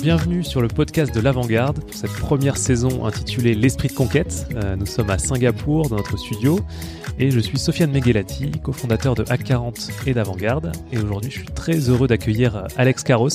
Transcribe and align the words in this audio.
Bienvenue 0.00 0.44
sur 0.44 0.60
le 0.60 0.68
podcast 0.68 1.12
de 1.12 1.20
l'Avant-Garde 1.20 1.80
pour 1.80 1.94
cette 1.94 2.12
première 2.12 2.56
saison 2.56 3.04
intitulée 3.06 3.56
L'Esprit 3.56 3.88
de 3.88 3.94
Conquête. 3.94 4.46
Euh, 4.54 4.76
nous 4.76 4.86
sommes 4.86 5.10
à 5.10 5.18
Singapour 5.18 5.88
dans 5.88 5.96
notre 5.96 6.16
studio 6.16 6.60
et 7.18 7.32
je 7.32 7.40
suis 7.40 7.58
Sofiane 7.58 7.90
Meghelati, 7.90 8.52
cofondateur 8.62 9.16
de 9.16 9.24
Hack40 9.24 9.90
et 10.06 10.14
d'Avant-Garde. 10.14 10.70
Et 10.92 10.98
aujourd'hui, 10.98 11.32
je 11.32 11.38
suis 11.38 11.48
très 11.48 11.88
heureux 11.88 12.06
d'accueillir 12.06 12.68
Alex 12.76 13.02
Carros. 13.02 13.28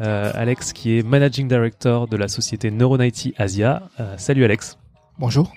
Euh, 0.00 0.32
Alex 0.34 0.72
qui 0.72 0.98
est 0.98 1.02
Managing 1.04 1.46
Director 1.46 2.08
de 2.08 2.16
la 2.16 2.26
société 2.26 2.72
Neuronity 2.72 3.34
Asia. 3.38 3.88
Euh, 4.00 4.16
salut 4.16 4.44
Alex. 4.44 4.76
Bonjour. 5.20 5.52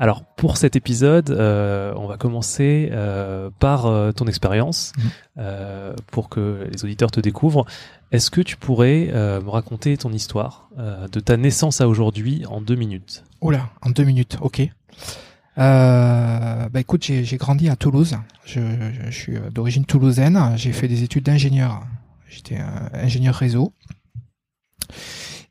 Alors 0.00 0.24
pour 0.36 0.56
cet 0.58 0.76
épisode, 0.76 1.30
euh, 1.30 1.92
on 1.96 2.06
va 2.06 2.16
commencer 2.16 2.88
euh, 2.92 3.50
par 3.58 3.86
euh, 3.86 4.12
ton 4.12 4.26
expérience 4.28 4.92
Mhm. 5.36 5.96
pour 6.12 6.28
que 6.28 6.68
les 6.72 6.84
auditeurs 6.84 7.10
te 7.10 7.20
découvrent. 7.20 7.66
Est-ce 8.12 8.30
que 8.30 8.40
tu 8.40 8.56
pourrais 8.56 9.10
me 9.12 9.48
raconter 9.50 9.96
ton 9.96 10.12
histoire 10.12 10.70
de 10.76 11.20
ta 11.20 11.36
naissance 11.36 11.80
à 11.80 11.88
aujourd'hui 11.88 12.44
en 12.46 12.60
deux 12.60 12.74
minutes? 12.76 13.22
Oula, 13.42 13.68
en 13.82 13.90
deux 13.90 14.04
minutes, 14.04 14.38
ok. 14.40 14.62
Bah 15.56 16.68
écoute, 16.80 17.04
j'ai 17.04 17.36
grandi 17.36 17.68
à 17.68 17.76
Toulouse. 17.76 18.16
Je, 18.44 18.60
je- 18.60 19.06
je 19.06 19.10
suis 19.10 19.36
d'origine 19.52 19.84
toulousaine. 19.84 20.40
J'ai 20.56 20.72
fait 20.72 20.88
des 20.88 21.02
études 21.02 21.24
d'ingénieur. 21.24 21.86
J'étais 22.28 22.58
ingénieur 22.94 23.34
réseau. 23.34 23.72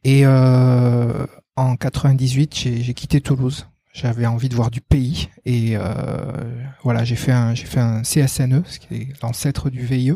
Et 0.03 0.25
en 0.25 1.75
98, 1.79 2.55
j'ai 2.55 2.81
j'ai 2.81 2.93
quitté 2.93 3.21
Toulouse. 3.21 3.67
J'avais 3.99 4.27
envie 4.27 4.47
de 4.47 4.53
voir 4.53 4.69
du 4.69 4.79
pays 4.79 5.27
et 5.43 5.75
euh, 5.75 5.81
voilà, 6.83 7.03
j'ai 7.03 7.15
fait 7.15 7.31
un 7.31 7.55
j'ai 7.55 7.65
fait 7.65 7.79
un 7.79 8.03
CSNE, 8.03 8.61
ce 8.67 8.77
qui 8.77 8.93
est 8.93 9.23
l'ancêtre 9.23 9.71
du 9.71 9.79
VIE. 9.79 10.13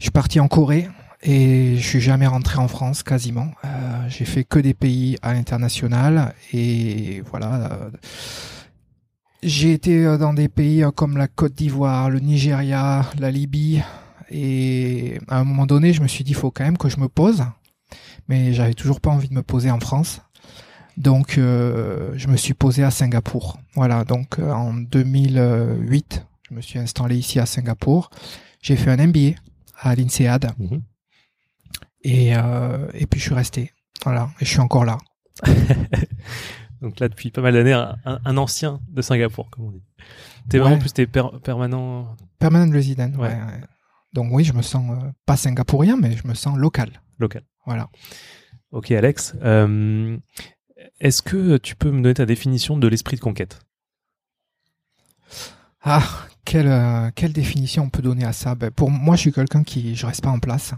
Je 0.00 0.04
suis 0.06 0.10
parti 0.10 0.40
en 0.40 0.48
Corée 0.48 0.88
et 1.22 1.76
je 1.76 1.86
suis 1.86 2.00
jamais 2.00 2.26
rentré 2.26 2.58
en 2.58 2.66
France 2.66 3.04
quasiment. 3.04 3.52
Euh, 3.64 3.68
j'ai 4.08 4.24
fait 4.24 4.42
que 4.42 4.58
des 4.58 4.74
pays 4.74 5.16
à 5.22 5.34
l'international 5.34 6.34
et 6.52 7.22
voilà. 7.30 7.54
euh, 7.54 7.90
j'ai 9.44 9.72
été 9.72 10.18
dans 10.18 10.34
des 10.34 10.48
pays 10.48 10.84
comme 10.96 11.16
la 11.16 11.28
Côte 11.28 11.54
d'Ivoire, 11.54 12.10
le 12.10 12.18
Nigeria, 12.18 13.08
la 13.20 13.30
Libye 13.30 13.82
et 14.32 15.20
à 15.28 15.38
un 15.38 15.44
moment 15.44 15.66
donné, 15.66 15.92
je 15.92 16.02
me 16.02 16.08
suis 16.08 16.24
dit 16.24 16.32
il 16.32 16.36
faut 16.36 16.50
quand 16.50 16.64
même 16.64 16.78
que 16.78 16.88
je 16.88 16.98
me 16.98 17.08
pose, 17.08 17.44
mais 18.26 18.52
j'avais 18.52 18.74
toujours 18.74 19.00
pas 19.00 19.10
envie 19.10 19.28
de 19.28 19.34
me 19.34 19.44
poser 19.44 19.70
en 19.70 19.78
France. 19.78 20.22
Donc 20.96 21.38
euh, 21.38 22.12
je 22.16 22.28
me 22.28 22.36
suis 22.36 22.54
posé 22.54 22.84
à 22.84 22.90
Singapour. 22.90 23.58
Voilà, 23.74 24.04
donc 24.04 24.38
euh, 24.38 24.50
en 24.52 24.74
2008, 24.74 26.26
je 26.48 26.54
me 26.54 26.60
suis 26.60 26.78
installé 26.78 27.16
ici 27.16 27.38
à 27.40 27.46
Singapour. 27.46 28.10
J'ai 28.62 28.76
fait 28.76 28.90
un 28.90 29.06
MBA 29.06 29.32
à 29.80 29.94
l'INSEAD. 29.94 30.50
Et, 32.02 32.36
euh, 32.36 32.86
et 32.94 33.06
puis 33.06 33.18
je 33.18 33.24
suis 33.26 33.34
resté. 33.34 33.72
Voilà, 34.04 34.30
et 34.40 34.44
je 34.44 34.50
suis 34.50 34.60
encore 34.60 34.84
là. 34.84 34.98
Donc 36.80 37.00
là, 37.00 37.08
depuis 37.08 37.30
pas 37.30 37.40
mal 37.40 37.54
d'années, 37.54 37.72
un, 37.72 37.96
un- 38.04 38.36
ancien 38.36 38.80
de 38.90 39.00
Singapour, 39.00 39.48
comme 39.50 39.64
on 39.66 39.70
dit. 39.70 39.82
T'es 40.50 40.58
Ouais. 40.58 40.64
vraiment 40.64 40.78
plus 40.78 40.92
t'es 40.92 41.06
per- 41.06 41.38
permanent 41.42 42.14
Permanent 42.38 42.70
resident. 42.72 43.10
Ouais. 43.14 43.28
Ouais. 43.28 43.34
ouais. 43.34 43.60
Donc 44.12 44.28
oui, 44.30 44.44
je 44.44 44.52
me 44.52 44.60
sens 44.62 44.90
euh, 44.90 45.10
pas 45.24 45.36
singapourien, 45.36 45.96
mais 45.96 46.12
je 46.16 46.26
me 46.28 46.34
sens 46.34 46.58
local. 46.58 46.90
local. 47.18 47.42
Voilà. 47.64 47.88
Ok 48.70 48.90
Alex, 48.90 49.34
Euh, 49.42 50.18
est-ce 51.04 51.22
que 51.22 51.58
tu 51.58 51.76
peux 51.76 51.90
me 51.92 52.02
donner 52.02 52.14
ta 52.14 52.26
définition 52.26 52.76
de 52.76 52.88
l'esprit 52.88 53.16
de 53.16 53.20
conquête? 53.20 53.60
Ah, 55.82 56.02
quelle 56.44 56.66
euh, 56.68 57.10
quelle 57.14 57.32
définition 57.32 57.84
on 57.84 57.90
peut 57.90 58.02
donner 58.02 58.24
à 58.24 58.32
ça? 58.32 58.54
Ben, 58.54 58.70
Pour 58.70 58.90
moi, 58.90 59.16
je 59.16 59.20
suis 59.20 59.32
quelqu'un 59.32 59.62
qui 59.62 59.94
je 59.96 60.06
reste 60.06 60.22
pas 60.22 60.30
en 60.30 60.38
place. 60.38 60.72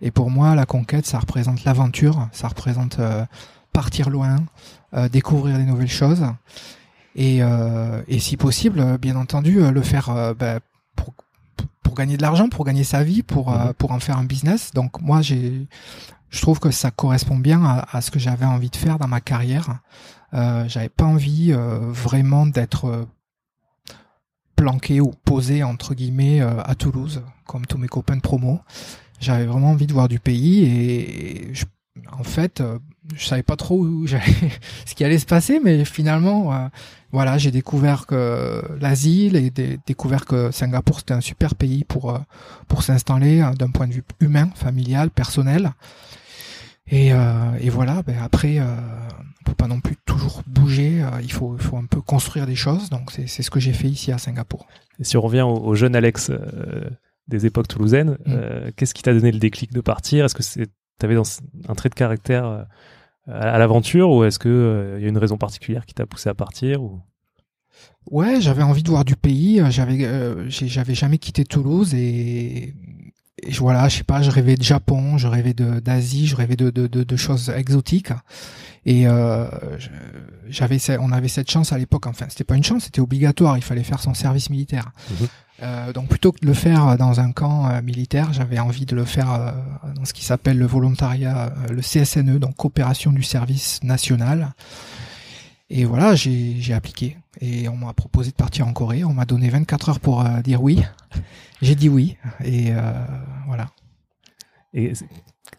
Et 0.00 0.10
pour 0.10 0.30
moi, 0.30 0.54
la 0.54 0.66
conquête, 0.66 1.04
ça 1.06 1.18
représente 1.18 1.64
l'aventure, 1.64 2.28
ça 2.32 2.48
représente 2.48 2.98
euh, 3.00 3.24
partir 3.72 4.08
loin, 4.08 4.36
euh, 4.94 5.08
découvrir 5.08 5.58
des 5.58 5.64
nouvelles 5.64 5.88
choses, 5.90 6.24
et 7.16 7.38
et 8.08 8.18
si 8.18 8.36
possible, 8.36 8.98
bien 8.98 9.16
entendu, 9.16 9.58
le 9.72 9.82
faire 9.82 10.34
ben, 10.38 10.60
pour 10.94 11.14
pour 11.82 11.94
gagner 11.94 12.16
de 12.18 12.22
l'argent, 12.22 12.48
pour 12.50 12.64
gagner 12.64 12.84
sa 12.84 13.02
vie, 13.02 13.22
pour 13.22 13.50
Mhm. 13.50 13.72
pour 13.74 13.90
en 13.92 14.00
faire 14.00 14.18
un 14.18 14.24
business. 14.24 14.70
Donc 14.74 15.00
moi, 15.00 15.22
j'ai 15.22 15.66
je 16.30 16.40
trouve 16.40 16.58
que 16.60 16.70
ça 16.70 16.90
correspond 16.90 17.38
bien 17.38 17.64
à, 17.64 18.00
ce 18.00 18.10
que 18.10 18.18
j'avais 18.18 18.44
envie 18.46 18.70
de 18.70 18.76
faire 18.76 18.98
dans 18.98 19.08
ma 19.08 19.20
carrière. 19.20 19.80
Euh, 20.34 20.64
j'avais 20.68 20.88
pas 20.88 21.04
envie 21.04 21.52
euh, 21.52 21.78
vraiment 21.92 22.46
d'être 22.46 22.86
euh, 22.86 23.04
planqué 24.56 25.00
ou 25.00 25.12
posé 25.24 25.62
entre 25.62 25.94
guillemets 25.94 26.40
euh, 26.40 26.60
à 26.64 26.74
Toulouse, 26.74 27.22
comme 27.46 27.66
tous 27.66 27.78
mes 27.78 27.88
copains 27.88 28.16
de 28.16 28.20
promo. 28.22 28.60
J'avais 29.20 29.46
vraiment 29.46 29.70
envie 29.70 29.86
de 29.86 29.92
voir 29.92 30.08
du 30.08 30.18
pays 30.18 30.64
et 30.64 31.54
je- 31.54 31.64
en 32.18 32.24
fait, 32.24 32.60
euh, 32.60 32.78
je 33.14 33.24
savais 33.26 33.42
pas 33.42 33.56
trop 33.56 33.78
où 33.78 34.06
ce 34.86 34.94
qui 34.94 35.04
allait 35.04 35.18
se 35.18 35.26
passer, 35.26 35.60
mais 35.62 35.84
finalement, 35.84 36.52
euh, 36.54 36.66
voilà, 37.12 37.38
j'ai 37.38 37.50
découvert 37.50 38.06
que 38.06 38.62
l'Asie 38.80 39.26
et 39.34 39.50
dé- 39.50 39.78
découvert 39.86 40.24
que 40.24 40.50
Singapour 40.50 40.98
c'était 40.98 41.14
un 41.14 41.20
super 41.20 41.54
pays 41.54 41.84
pour 41.84 42.10
euh, 42.14 42.18
pour 42.68 42.82
s'installer 42.82 43.40
euh, 43.42 43.52
d'un 43.52 43.70
point 43.70 43.86
de 43.86 43.92
vue 43.94 44.04
humain, 44.20 44.50
familial, 44.54 45.10
personnel. 45.10 45.70
Et, 46.88 47.12
euh, 47.12 47.56
et 47.60 47.68
voilà, 47.68 48.02
ben 48.02 48.16
après, 48.22 48.58
euh, 48.60 48.64
on 49.40 49.44
peut 49.44 49.54
pas 49.56 49.66
non 49.66 49.80
plus 49.80 49.96
toujours 50.04 50.42
bouger. 50.46 51.04
il 51.22 51.32
faut 51.32 51.56
il 51.58 51.62
faut 51.62 51.76
un 51.76 51.86
peu 51.86 52.00
construire 52.00 52.46
des 52.46 52.54
choses. 52.54 52.90
Donc 52.90 53.10
c'est 53.10 53.26
c'est 53.26 53.42
ce 53.42 53.50
que 53.50 53.58
j'ai 53.60 53.72
fait 53.72 53.88
ici 53.88 54.12
à 54.12 54.18
Singapour. 54.18 54.66
Et 55.00 55.04
si 55.04 55.16
on 55.16 55.20
revient 55.20 55.42
au, 55.42 55.56
au 55.56 55.74
jeune 55.74 55.96
Alex 55.96 56.30
des 57.28 57.44
époques 57.46 57.66
toulousaines, 57.68 58.16
Mm. 58.26 58.70
qu'est-ce 58.76 58.94
qui 58.94 59.02
t'a 59.02 59.12
donné 59.12 59.32
le 59.32 59.38
déclic 59.40 59.72
de 59.72 59.80
partir? 59.80 60.24
Est-ce 60.24 60.34
que 60.36 60.44
c'est 60.44 60.68
t'avais 60.98 61.14
dans 61.14 61.24
un 61.68 61.74
trait 61.74 61.88
de 61.88 61.94
caractère 61.94 62.46
euh, 62.46 62.62
à, 63.26 63.58
l'aventure 63.58 64.10
ou 64.10 64.24
est-ce 64.24 64.38
que 64.38 64.48
euh, 64.48 65.00
y 65.00 65.04
a 65.04 65.08
une 65.08 65.18
raison 65.18 65.36
particulière 65.36 65.86
qui 65.86 65.94
t'a 65.94 66.06
poussé 66.06 66.28
à 66.28 66.34
partir 66.34 66.82
ou? 66.82 67.00
Ouais, 68.10 68.40
j'avais 68.40 68.62
envie 68.62 68.82
de 68.82 68.88
voir 68.88 69.04
du 69.04 69.16
pays. 69.16 69.60
euh, 69.60 69.70
J'avais, 69.70 70.48
j'avais 70.48 70.94
jamais 70.94 71.18
quitté 71.18 71.44
Toulouse 71.44 71.94
et, 71.94 72.74
et 73.42 73.52
je- 73.52 73.60
voilà, 73.60 73.88
je 73.88 73.98
sais 73.98 74.04
pas, 74.04 74.22
je 74.22 74.30
rêvais 74.30 74.56
de 74.56 74.62
Japon, 74.62 75.18
je 75.18 75.28
rêvais 75.28 75.54
de 75.54 75.80
d'Asie, 75.80 76.26
je 76.26 76.36
rêvais 76.36 76.56
de 76.56 76.70
de, 76.70 76.86
de, 76.86 77.04
de 77.04 77.16
choses 77.16 77.50
exotiques. 77.54 78.12
Et 78.88 79.08
euh, 79.08 79.46
j'avais, 80.48 80.78
on 81.00 81.10
avait 81.10 81.26
cette 81.28 81.50
chance 81.50 81.72
à 81.72 81.78
l'époque. 81.78 82.06
Enfin, 82.06 82.26
c'était 82.28 82.44
pas 82.44 82.54
une 82.56 82.62
chance, 82.62 82.84
c'était 82.84 83.00
obligatoire. 83.00 83.58
Il 83.58 83.64
fallait 83.64 83.82
faire 83.82 84.00
son 84.00 84.14
service 84.14 84.48
militaire. 84.48 84.90
Mhm. 85.10 85.26
Euh, 85.62 85.92
donc 85.92 86.08
plutôt 86.08 86.32
que 86.32 86.40
de 86.40 86.46
le 86.46 86.52
faire 86.54 86.96
dans 86.98 87.18
un 87.18 87.32
camp 87.32 87.68
euh, 87.68 87.80
militaire, 87.82 88.32
j'avais 88.32 88.58
envie 88.58 88.84
de 88.86 88.94
le 88.94 89.04
faire 89.04 89.32
euh, 89.32 89.50
dans 89.94 90.04
ce 90.04 90.12
qui 90.12 90.24
s'appelle 90.24 90.58
le 90.58 90.66
volontariat, 90.66 91.52
euh, 91.68 91.72
le 91.72 91.80
CSNE, 91.82 92.38
donc 92.38 92.54
coopération 92.56 93.10
du 93.10 93.22
service 93.22 93.80
national. 93.82 94.52
Et 95.68 95.84
voilà, 95.84 96.14
j'ai 96.14 96.72
appliqué. 96.72 97.16
Et 97.40 97.68
on 97.68 97.76
m'a 97.76 97.92
proposé 97.92 98.30
de 98.30 98.36
partir 98.36 98.66
en 98.68 98.72
Corée. 98.72 99.04
On 99.04 99.12
m'a 99.12 99.24
donné 99.24 99.48
24 99.48 99.88
heures 99.88 100.00
pour 100.00 100.24
euh, 100.24 100.40
dire 100.40 100.62
oui. 100.62 100.82
J'ai 101.62 101.74
dit 101.74 101.88
oui. 101.88 102.16
Et 102.44 102.72
euh, 102.72 102.92
voilà. 103.46 103.68
Et 104.74 104.92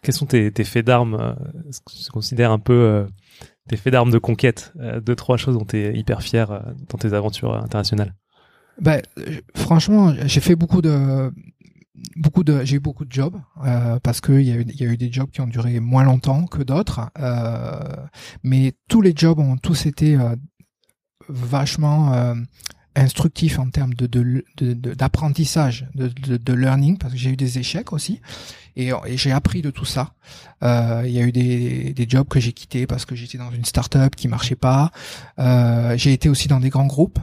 quels 0.02 0.14
sont 0.14 0.26
tes, 0.26 0.50
tes 0.50 0.64
faits 0.64 0.86
d'armes 0.86 1.14
euh, 1.14 1.34
Ce 1.70 1.80
que 1.80 2.04
tu 2.04 2.10
considères 2.10 2.52
un 2.52 2.58
peu 2.58 2.72
euh, 2.72 3.06
tes 3.68 3.76
faits 3.76 3.92
d'armes 3.92 4.10
de 4.10 4.18
conquête 4.18 4.72
Deux, 5.02 5.14
trois 5.14 5.36
choses 5.36 5.58
dont 5.58 5.64
tu 5.64 5.78
es 5.78 5.94
hyper 5.96 6.22
fier 6.22 6.62
dans 6.88 6.98
tes 6.98 7.12
aventures 7.12 7.54
internationales? 7.54 8.14
Ben, 8.80 9.02
franchement, 9.54 10.14
j'ai 10.24 10.40
fait 10.40 10.54
beaucoup 10.54 10.80
de 10.80 11.32
beaucoup 12.16 12.44
de 12.44 12.64
j'ai 12.64 12.76
eu 12.76 12.80
beaucoup 12.80 13.04
de 13.04 13.12
jobs 13.12 13.36
euh, 13.64 13.98
parce 14.02 14.20
que 14.20 14.32
il 14.32 14.46
y 14.46 14.52
a 14.52 14.56
eu 14.56 14.64
il 14.68 14.80
y 14.80 14.84
a 14.84 14.88
eu 14.92 14.96
des 14.96 15.12
jobs 15.12 15.30
qui 15.30 15.40
ont 15.40 15.46
duré 15.46 15.80
moins 15.80 16.04
longtemps 16.04 16.46
que 16.46 16.62
d'autres 16.62 17.10
euh, 17.18 17.80
mais 18.42 18.72
tous 18.88 19.00
les 19.00 19.12
jobs 19.16 19.38
ont 19.38 19.56
tous 19.56 19.86
été 19.86 20.16
euh, 20.16 20.36
vachement 21.28 22.12
euh, 22.14 22.34
instructifs 22.96 23.58
en 23.58 23.70
termes 23.70 23.94
de 23.94 24.06
de- 24.06 24.44
de- 24.56 24.94
d'apprentissage 24.94 25.86
de, 25.94 26.08
de, 26.08 26.36
de 26.36 26.52
learning 26.52 26.98
parce 26.98 27.12
que 27.12 27.18
j'ai 27.18 27.30
eu 27.30 27.36
des 27.36 27.58
échecs 27.58 27.92
aussi 27.92 28.20
et, 28.76 28.90
et 29.06 29.16
j'ai 29.16 29.32
appris 29.32 29.60
de 29.60 29.70
tout 29.70 29.84
ça. 29.84 30.14
Euh, 30.62 31.02
il 31.04 31.10
y 31.12 31.18
a 31.20 31.22
eu 31.24 31.32
des, 31.32 31.92
des 31.94 32.06
jobs 32.08 32.28
que 32.28 32.38
j'ai 32.38 32.52
quittés 32.52 32.86
parce 32.86 33.04
que 33.04 33.16
j'étais 33.16 33.36
dans 33.38 33.50
une 33.50 33.64
start-up 33.64 34.14
qui 34.14 34.28
marchait 34.28 34.54
pas. 34.56 34.92
Euh, 35.40 35.96
j'ai 35.96 36.12
été 36.12 36.28
aussi 36.28 36.46
dans 36.46 36.60
des 36.60 36.70
grands 36.70 36.86
groupes 36.86 37.18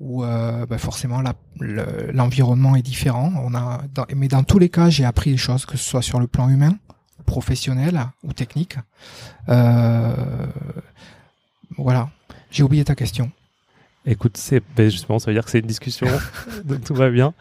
où 0.00 0.24
euh, 0.24 0.66
bah, 0.66 0.78
forcément 0.78 1.22
l'environnement 1.60 2.74
est 2.76 2.82
différent. 2.82 3.32
On 3.44 3.54
a, 3.54 3.82
dans- 3.94 4.06
mais 4.16 4.28
dans 4.28 4.42
tous 4.42 4.58
les 4.58 4.68
cas, 4.70 4.88
j'ai 4.90 5.04
appris 5.04 5.30
des 5.32 5.36
choses, 5.36 5.66
que 5.66 5.76
ce 5.76 5.84
soit 5.84 6.02
sur 6.02 6.18
le 6.20 6.26
plan 6.26 6.48
humain, 6.48 6.76
professionnel 7.26 8.00
ou 8.24 8.32
technique. 8.32 8.76
Euh, 9.50 10.14
voilà. 11.76 12.08
J'ai 12.50 12.62
oublié 12.62 12.84
ta 12.84 12.94
question. 12.94 13.30
Écoute, 14.06 14.36
c'est 14.38 14.62
ben 14.76 14.90
justement, 14.90 15.18
ça 15.18 15.26
veut 15.30 15.34
dire 15.34 15.44
que 15.44 15.50
c'est 15.50 15.58
une 15.58 15.66
discussion, 15.66 16.06
donc 16.64 16.82
tout 16.84 16.94
va 16.94 17.10
bien. 17.10 17.34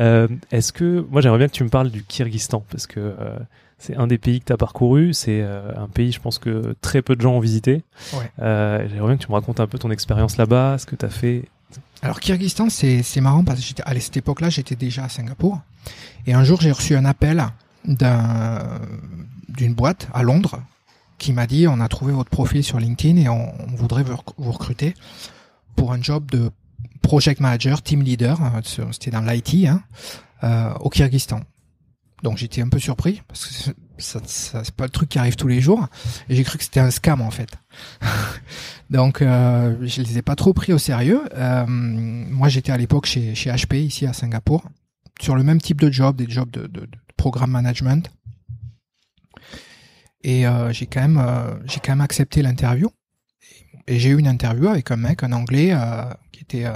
Euh, 0.00 0.26
Est-ce 0.50 0.72
que 0.72 1.06
moi 1.08 1.20
j'aimerais 1.20 1.38
bien 1.38 1.46
que 1.46 1.52
tu 1.52 1.62
me 1.62 1.68
parles 1.68 1.90
du 1.90 2.02
Kyrgyzstan 2.02 2.64
parce 2.68 2.88
que 2.88 2.98
euh, 2.98 3.38
c'est 3.78 3.96
un 3.96 4.08
des 4.08 4.18
pays 4.18 4.40
que 4.40 4.46
tu 4.46 4.52
as 4.52 4.56
parcouru, 4.56 5.14
c'est 5.14 5.40
euh, 5.40 5.70
un 5.78 5.86
pays, 5.86 6.10
je 6.10 6.20
pense 6.20 6.40
que 6.40 6.74
très 6.80 7.00
peu 7.00 7.14
de 7.14 7.20
gens 7.20 7.34
ont 7.34 7.40
visité. 7.40 7.84
Ouais. 8.14 8.30
J'aimerais 8.38 9.06
bien 9.06 9.16
que 9.18 9.22
tu 9.22 9.28
me 9.28 9.34
racontes 9.34 9.60
un 9.60 9.68
peu 9.68 9.78
ton 9.78 9.90
expérience 9.92 10.36
là-bas, 10.36 10.78
ce 10.78 10.84
que 10.86 10.96
tu 10.96 11.04
as 11.06 11.10
fait. 11.10 11.44
Alors 12.02 12.20
Kyrgyzstan, 12.20 12.68
c'est 12.70 13.20
marrant 13.20 13.44
parce 13.44 13.60
que 13.72 13.82
à 13.84 13.98
cette 14.00 14.16
époque-là, 14.16 14.48
j'étais 14.50 14.76
déjà 14.76 15.04
à 15.04 15.08
Singapour. 15.08 15.60
Et 16.26 16.32
un 16.32 16.44
jour, 16.44 16.60
j'ai 16.60 16.72
reçu 16.72 16.96
un 16.96 17.04
appel 17.04 17.44
d'un 17.84 18.80
d'une 19.48 19.74
boîte 19.74 20.08
à 20.14 20.22
Londres 20.22 20.62
qui 21.18 21.32
m'a 21.32 21.46
dit 21.46 21.66
on 21.66 21.80
a 21.80 21.88
trouvé 21.88 22.12
votre 22.12 22.30
profil 22.30 22.62
sur 22.64 22.78
LinkedIn 22.78 23.16
et 23.20 23.28
on, 23.28 23.52
voudrait 23.76 24.02
vous, 24.04 24.16
rec- 24.16 24.34
vous 24.38 24.52
recruter 24.52 24.94
pour 25.76 25.92
un 25.92 26.00
job 26.00 26.30
de 26.30 26.50
project 27.02 27.40
manager, 27.40 27.82
team 27.82 28.02
leader. 28.02 28.40
hein, 28.40 28.60
C'était 28.92 29.10
dans 29.10 29.20
l'IT 29.22 29.66
hein, 29.66 29.82
euh, 30.44 30.72
au 30.80 30.88
Kyrgyzstan. 30.88 31.40
Donc 32.22 32.36
j'étais 32.38 32.62
un 32.62 32.68
peu 32.68 32.78
surpris 32.78 33.22
parce 33.28 33.46
que 33.46 33.70
ça, 34.00 34.20
ça 34.24 34.64
c'est 34.64 34.74
pas 34.74 34.84
le 34.84 34.90
truc 34.90 35.08
qui 35.08 35.18
arrive 35.18 35.36
tous 35.36 35.48
les 35.48 35.60
jours. 35.60 35.86
Et 36.28 36.34
j'ai 36.34 36.44
cru 36.44 36.58
que 36.58 36.64
c'était 36.64 36.80
un 36.80 36.90
scam 36.90 37.20
en 37.20 37.30
fait. 37.30 37.50
Donc 38.90 39.22
euh, 39.22 39.76
je 39.82 40.02
les 40.02 40.18
ai 40.18 40.22
pas 40.22 40.36
trop 40.36 40.52
pris 40.52 40.72
au 40.72 40.78
sérieux. 40.78 41.22
Euh, 41.34 41.64
moi 41.66 42.48
j'étais 42.48 42.72
à 42.72 42.76
l'époque 42.76 43.06
chez, 43.06 43.34
chez 43.34 43.50
HP 43.50 43.76
ici 43.76 44.06
à 44.06 44.12
Singapour 44.12 44.64
sur 45.20 45.36
le 45.36 45.42
même 45.42 45.60
type 45.60 45.80
de 45.80 45.90
job, 45.90 46.16
des 46.16 46.28
jobs 46.28 46.50
de, 46.50 46.68
programme 47.16 47.50
management. 47.50 48.10
Et 50.22 50.46
euh, 50.46 50.72
j'ai 50.72 50.86
quand 50.86 51.02
même 51.02 51.18
euh, 51.18 51.54
j'ai 51.66 51.80
quand 51.80 51.92
même 51.92 52.00
accepté 52.00 52.42
l'interview. 52.42 52.90
Et 53.86 53.98
j'ai 53.98 54.10
eu 54.10 54.18
une 54.18 54.28
interview 54.28 54.68
avec 54.68 54.90
un 54.90 54.96
mec, 54.96 55.22
un 55.22 55.32
anglais, 55.32 55.74
qui 56.30 56.42
était 56.42 56.66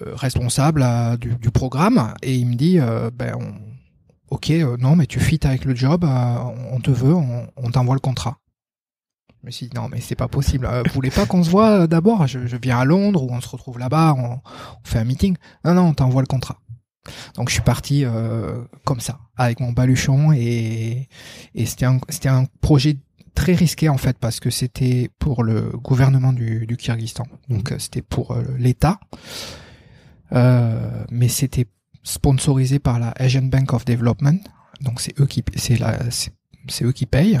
responsable 0.00 0.86
du, 1.18 1.34
du 1.34 1.50
programme, 1.50 2.14
et 2.22 2.34
il 2.34 2.46
me 2.46 2.54
dit 2.54 2.78
ben 3.12 3.34
on, 3.38 3.71
ok 4.32 4.50
euh, 4.50 4.76
non 4.78 4.96
mais 4.96 5.06
tu 5.06 5.20
fites 5.20 5.44
avec 5.44 5.64
le 5.64 5.74
job, 5.74 6.04
euh, 6.04 6.36
on, 6.72 6.80
te 6.80 6.90
veut, 6.90 7.14
on, 7.14 7.46
on 7.56 7.70
t'envoie 7.70 7.94
le 7.94 8.00
contrat. 8.00 8.38
Je 9.40 9.46
me 9.46 9.50
suis 9.50 9.66
dit 9.66 9.76
non 9.76 9.88
mais 9.90 10.00
c'est 10.00 10.16
pas 10.16 10.28
possible. 10.28 10.66
Euh, 10.66 10.82
vous 10.86 10.94
voulez 10.94 11.10
pas 11.10 11.26
qu'on 11.26 11.42
se 11.44 11.50
voit 11.50 11.82
euh, 11.82 11.86
d'abord? 11.86 12.26
Je, 12.26 12.46
je 12.46 12.56
viens 12.56 12.78
à 12.78 12.84
Londres 12.84 13.22
ou 13.24 13.30
on 13.30 13.40
se 13.40 13.48
retrouve 13.48 13.78
là-bas, 13.78 14.14
on, 14.16 14.34
on 14.34 14.84
fait 14.84 14.98
un 14.98 15.04
meeting. 15.04 15.36
Non 15.64 15.74
non 15.74 15.82
on 15.88 15.94
t'envoie 15.94 16.22
le 16.22 16.26
contrat. 16.26 16.58
Donc 17.34 17.48
je 17.48 17.54
suis 17.54 17.62
parti 17.62 18.04
euh, 18.04 18.62
comme 18.84 19.00
ça 19.00 19.18
avec 19.36 19.60
mon 19.60 19.72
baluchon 19.72 20.32
et, 20.32 21.08
et 21.54 21.66
c'était 21.66 21.86
un 21.86 21.98
c'était 22.08 22.28
un 22.30 22.46
projet 22.60 22.96
très 23.34 23.54
risqué 23.54 23.88
en 23.88 23.98
fait 23.98 24.16
parce 24.18 24.40
que 24.40 24.50
c'était 24.50 25.10
pour 25.18 25.42
le 25.42 25.72
gouvernement 25.88 26.32
du, 26.32 26.66
du 26.66 26.76
Kyrgyzstan. 26.76 27.26
Donc 27.48 27.72
euh, 27.72 27.78
c'était 27.78 28.02
pour 28.02 28.30
euh, 28.30 28.44
l'État, 28.56 28.98
mais 31.10 31.28
c'était 31.28 31.66
sponsorisé 32.02 32.78
par 32.78 32.98
la 32.98 33.12
Asian 33.16 33.42
Bank 33.42 33.72
of 33.72 33.84
Development. 33.84 34.38
Donc 34.80 35.00
c'est 35.00 35.18
eux 35.20 35.26
qui 35.26 35.44
c'est 35.56 35.78
c'est 36.68 36.84
eux 36.84 36.92
qui 36.92 37.06
payent 37.06 37.38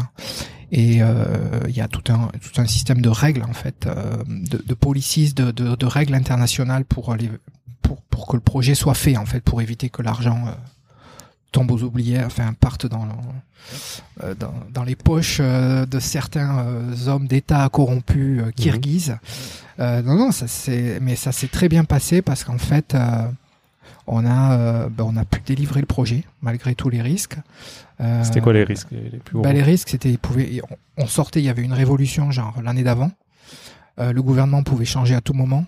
et 0.70 1.02
euh, 1.02 1.60
il 1.68 1.76
y 1.76 1.80
a 1.80 1.88
tout 1.88 2.12
un 2.12 2.28
tout 2.28 2.60
un 2.60 2.66
système 2.66 3.00
de 3.02 3.08
règles 3.08 3.42
en 3.42 3.52
fait 3.52 3.86
euh, 3.86 4.16
de, 4.26 4.62
de 4.64 4.74
policies 4.74 5.34
de, 5.34 5.50
de, 5.50 5.76
de 5.76 5.86
règles 5.86 6.14
internationales 6.14 6.84
pour 6.84 7.14
les 7.14 7.30
pour 7.82 8.00
pour 8.02 8.26
que 8.26 8.36
le 8.36 8.42
projet 8.42 8.74
soit 8.74 8.94
fait 8.94 9.16
en 9.16 9.26
fait 9.26 9.40
pour 9.40 9.60
éviter 9.60 9.90
que 9.90 10.02
l'argent 10.02 10.44
euh, 10.46 10.52
tombe 11.52 11.70
aux 11.70 11.82
oubliettes 11.82 12.24
enfin 12.24 12.52
parte 12.54 12.86
dans 12.86 13.06
euh, 14.22 14.34
dans, 14.34 14.54
dans 14.72 14.82
les 14.84 14.96
poches 14.96 15.38
euh, 15.40 15.84
de 15.84 16.00
certains 16.00 16.58
euh, 16.60 17.06
hommes 17.06 17.26
d'État 17.26 17.68
corrompus 17.68 18.40
euh, 18.42 18.50
kirghizes. 18.50 19.18
Euh, 19.78 20.02
non 20.02 20.16
non 20.16 20.32
ça 20.32 20.48
c'est 20.48 20.98
mais 21.00 21.16
ça 21.16 21.32
s'est 21.32 21.48
très 21.48 21.68
bien 21.68 21.84
passé 21.84 22.22
parce 22.22 22.44
qu'en 22.44 22.58
fait 22.58 22.94
euh, 22.94 23.26
on 24.14 24.24
a 24.26 24.52
euh, 24.58 24.88
ben, 24.88 25.04
on 25.04 25.16
a 25.16 25.24
pu 25.24 25.40
délivrer 25.44 25.80
le 25.80 25.86
projet 25.86 26.24
malgré 26.40 26.74
tous 26.74 26.88
les 26.90 27.02
risques. 27.02 27.36
Euh, 28.00 28.22
C'était 28.24 28.40
quoi 28.40 28.52
les 28.52 28.64
risques 28.64 28.88
les 28.90 29.18
plus 29.18 29.34
gros 29.34 29.42
bah, 29.42 29.52
les 29.52 29.62
risques, 29.62 29.88
c'était, 29.90 30.16
on, 30.96 31.02
on 31.02 31.06
sortait, 31.06 31.40
il 31.40 31.44
y 31.44 31.48
avait 31.48 31.62
une 31.62 31.72
révolution, 31.72 32.30
genre 32.30 32.60
l'année 32.62 32.82
d'avant. 32.82 33.10
Euh, 34.00 34.12
le 34.12 34.22
gouvernement 34.22 34.62
pouvait 34.62 34.84
changer 34.86 35.14
à 35.14 35.20
tout 35.20 35.34
moment. 35.34 35.64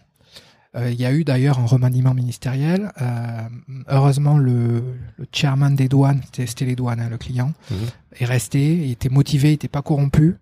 Il 0.77 0.95
y 1.01 1.07
a 1.07 1.13
eu 1.13 1.23
d'ailleurs 1.23 1.61
un 1.61 1.67
remaniement 1.67 2.15
ministériel. 2.15 2.91
Euh, 3.01 3.43
heureusement, 3.87 4.39
le, 4.39 4.83
le 5.19 5.27
chairman 5.31 5.71
des 5.77 5.87
douanes, 5.89 6.21
c'était, 6.33 6.65
les 6.65 6.75
douanes, 6.75 6.99
hein, 6.99 7.09
le 7.09 7.17
client, 7.17 7.53
Mhm. 7.71 7.77
est 8.19 8.25
resté. 8.25 8.75
Il 8.75 8.91
était 8.91 9.09
motivé, 9.09 9.51
il 9.51 9.55
était 9.55 9.69
pas 9.69 9.83
corrompu. 9.83 10.35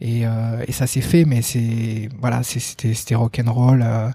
Et, 0.00 0.26
euh, 0.26 0.64
et 0.66 0.72
ça 0.72 0.86
s'est 0.86 1.02
fait, 1.02 1.26
mais 1.26 1.42
c'est 1.42 2.08
voilà, 2.18 2.42
c'était 2.44 3.14
rock'n'roll 3.14 3.82
euh, 3.84 4.08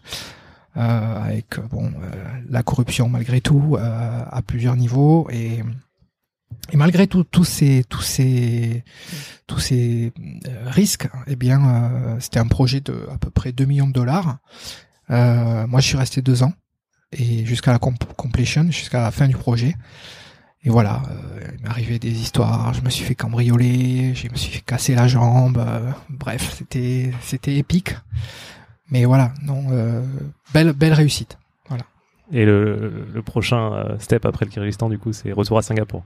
avec 0.75 1.59
euh, 1.59 1.61
bon 1.69 1.85
euh, 1.87 2.23
la 2.49 2.63
corruption 2.63 3.09
malgré 3.09 3.41
tout 3.41 3.75
euh, 3.77 4.23
à 4.29 4.41
plusieurs 4.41 4.75
niveaux 4.75 5.27
et 5.31 5.63
et 6.71 6.77
malgré 6.77 7.07
tout, 7.07 7.23
tous 7.23 7.43
ces, 7.43 7.83
tous 7.89 8.01
ces, 8.01 8.83
tous 9.47 9.59
ces 9.59 10.13
euh, 10.47 10.69
risques, 10.69 11.09
eh 11.27 11.35
bien, 11.35 11.61
euh, 11.67 12.15
c'était 12.19 12.39
un 12.39 12.47
projet 12.47 12.79
de 12.79 13.07
à 13.11 13.17
peu 13.17 13.29
près 13.29 13.51
2 13.51 13.65
millions 13.65 13.87
de 13.87 13.91
dollars. 13.91 14.37
Euh, 15.09 15.67
moi, 15.67 15.81
je 15.81 15.87
suis 15.87 15.97
resté 15.97 16.21
deux 16.21 16.41
ans 16.41 16.53
et 17.11 17.45
jusqu'à 17.45 17.71
la 17.71 17.79
comp- 17.79 18.05
completion, 18.15 18.63
jusqu'à 18.71 19.01
la 19.01 19.11
fin 19.11 19.27
du 19.27 19.35
projet. 19.35 19.75
Et 20.63 20.69
voilà, 20.69 21.01
euh, 21.09 21.47
il 21.57 21.63
m'est 21.63 21.69
arrivé 21.69 21.99
des 21.99 22.11
histoires. 22.11 22.73
Je 22.73 22.81
me 22.81 22.89
suis 22.89 23.03
fait 23.03 23.15
cambrioler, 23.15 24.15
je 24.15 24.29
me 24.29 24.35
suis 24.35 24.53
fait 24.53 24.61
casser 24.61 24.95
la 24.95 25.07
jambe. 25.07 25.57
euh, 25.57 25.91
bref, 26.09 26.55
c'était, 26.57 27.11
c'était 27.21 27.57
épique. 27.57 27.95
Mais 28.93 29.05
voilà, 29.05 29.33
non, 29.43 29.65
euh, 29.71 30.01
belle, 30.53 30.71
belle 30.73 30.93
réussite. 30.93 31.37
Et 32.31 32.45
le, 32.45 33.05
le 33.13 33.21
prochain 33.21 33.73
euh, 33.73 33.99
step 33.99 34.25
après 34.25 34.45
le 34.45 34.51
Kyrgyzstan, 34.51 34.89
du 34.89 34.97
coup, 34.97 35.11
c'est 35.13 35.33
retour 35.33 35.57
à 35.57 35.61
Singapour. 35.61 36.03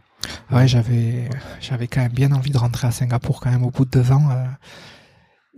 Ouais, 0.51 0.67
j'avais, 0.67 1.29
j'avais 1.61 1.87
quand 1.87 2.01
même 2.01 2.11
bien 2.11 2.31
envie 2.31 2.49
de 2.49 2.57
rentrer 2.57 2.87
à 2.87 2.91
Singapour 2.91 3.39
quand 3.39 3.51
même 3.51 3.63
au 3.63 3.69
bout 3.69 3.85
de 3.85 3.91
deux 3.91 4.11
ans. 4.11 4.27
euh. 4.31 4.45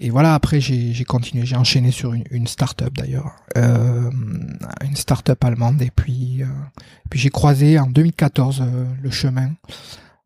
Et 0.02 0.10
voilà, 0.10 0.34
après 0.34 0.60
j'ai, 0.60 0.94
j'ai 0.94 1.06
continué, 1.06 1.46
j'ai 1.46 1.56
enchaîné 1.56 1.92
sur 1.92 2.14
une, 2.14 2.24
une 2.32 2.48
start-up 2.48 2.94
d'ailleurs, 2.94 3.36
euh, 3.58 4.12
une 4.84 4.96
start-up 4.96 5.44
allemande. 5.44 5.82
Et 5.82 5.92
puis, 5.92 6.44
euh, 6.44 6.48
puis 7.10 7.20
j'ai 7.20 7.30
croisé 7.30 7.80
en 7.80 7.88
2014 7.88 8.62
euh, 8.62 8.86
le 9.02 9.12
chemin, 9.12 9.52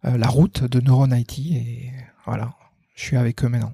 la 0.04 0.28
route 0.28 0.64
de 0.64 0.80
Neuron 0.82 1.12
IT. 1.12 1.40
Et 1.40 1.92
voilà, 2.26 2.54
je 2.96 3.04
suis 3.04 3.18
avec 3.18 3.44
eux 3.44 3.50
maintenant. 3.50 3.74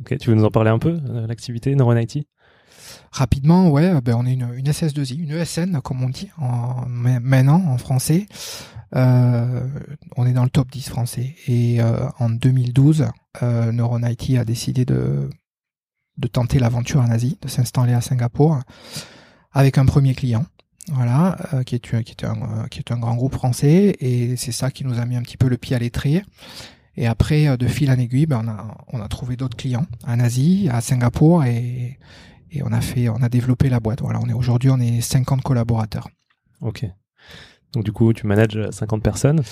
Ok, 0.00 0.18
tu 0.18 0.30
veux 0.30 0.36
nous 0.36 0.44
en 0.44 0.50
parler 0.50 0.70
un 0.70 0.78
peu, 0.78 0.98
l'activité 1.28 1.74
Neuron 1.74 1.96
IT 1.96 2.26
Rapidement, 3.12 3.68
ouais, 3.70 4.00
ben 4.00 4.14
on 4.18 4.24
est 4.24 4.32
une, 4.32 4.48
une 4.56 4.64
SS2I, 4.66 5.18
une 5.20 5.32
ESN 5.32 5.80
comme 5.82 6.02
on 6.02 6.08
dit 6.08 6.30
en, 6.38 6.86
ma- 6.88 7.20
maintenant 7.20 7.62
en 7.68 7.76
français. 7.76 8.26
Euh, 8.96 9.66
on 10.16 10.26
est 10.26 10.32
dans 10.32 10.44
le 10.44 10.50
top 10.50 10.70
10 10.70 10.88
français. 10.88 11.34
Et 11.46 11.82
euh, 11.82 12.08
en 12.18 12.30
2012, 12.30 13.06
euh, 13.42 13.70
Neuron 13.72 14.00
IT 14.02 14.36
a 14.38 14.44
décidé 14.46 14.84
de, 14.86 15.28
de 16.16 16.28
tenter 16.28 16.58
l'aventure 16.58 17.00
en 17.00 17.10
Asie, 17.10 17.38
de 17.42 17.48
s'installer 17.48 17.92
à 17.92 18.00
Singapour 18.00 18.58
avec 19.52 19.76
un 19.76 19.84
premier 19.84 20.14
client. 20.14 20.46
Voilà, 20.88 21.36
euh, 21.54 21.62
qui, 21.62 21.76
est, 21.76 21.80
qui, 21.80 21.94
est 21.96 22.24
un, 22.24 22.34
euh, 22.34 22.66
qui 22.68 22.78
est 22.80 22.90
un 22.92 22.98
grand 22.98 23.14
groupe 23.14 23.34
français. 23.34 23.94
Et 24.00 24.36
c'est 24.36 24.52
ça 24.52 24.70
qui 24.70 24.84
nous 24.84 24.98
a 24.98 25.04
mis 25.04 25.16
un 25.16 25.22
petit 25.22 25.36
peu 25.36 25.48
le 25.48 25.58
pied 25.58 25.76
à 25.76 25.78
l'étrier. 25.78 26.24
Et 26.96 27.06
après, 27.06 27.46
euh, 27.46 27.56
de 27.58 27.66
fil 27.68 27.90
en 27.90 27.98
aiguille, 27.98 28.26
ben, 28.26 28.42
on, 28.44 28.48
a, 28.48 28.78
on 28.92 29.00
a 29.02 29.08
trouvé 29.08 29.36
d'autres 29.36 29.56
clients 29.56 29.86
en 30.06 30.18
Asie, 30.18 30.68
à 30.72 30.80
Singapour, 30.80 31.44
et, 31.44 31.98
et 32.52 32.62
on 32.62 32.72
a 32.72 32.80
fait, 32.80 33.08
on 33.08 33.22
a 33.22 33.28
développé 33.28 33.68
la 33.68 33.80
boîte. 33.80 34.00
Voilà, 34.02 34.20
on 34.20 34.28
est 34.28 34.32
aujourd'hui, 34.34 34.70
on 34.70 34.78
est 34.78 35.00
50 35.00 35.42
collaborateurs. 35.42 36.08
Ok. 36.60 36.84
Donc 37.72 37.84
du 37.84 37.92
coup, 37.92 38.12
tu 38.12 38.26
manages 38.26 38.58
50 38.70 39.02
personnes. 39.02 39.42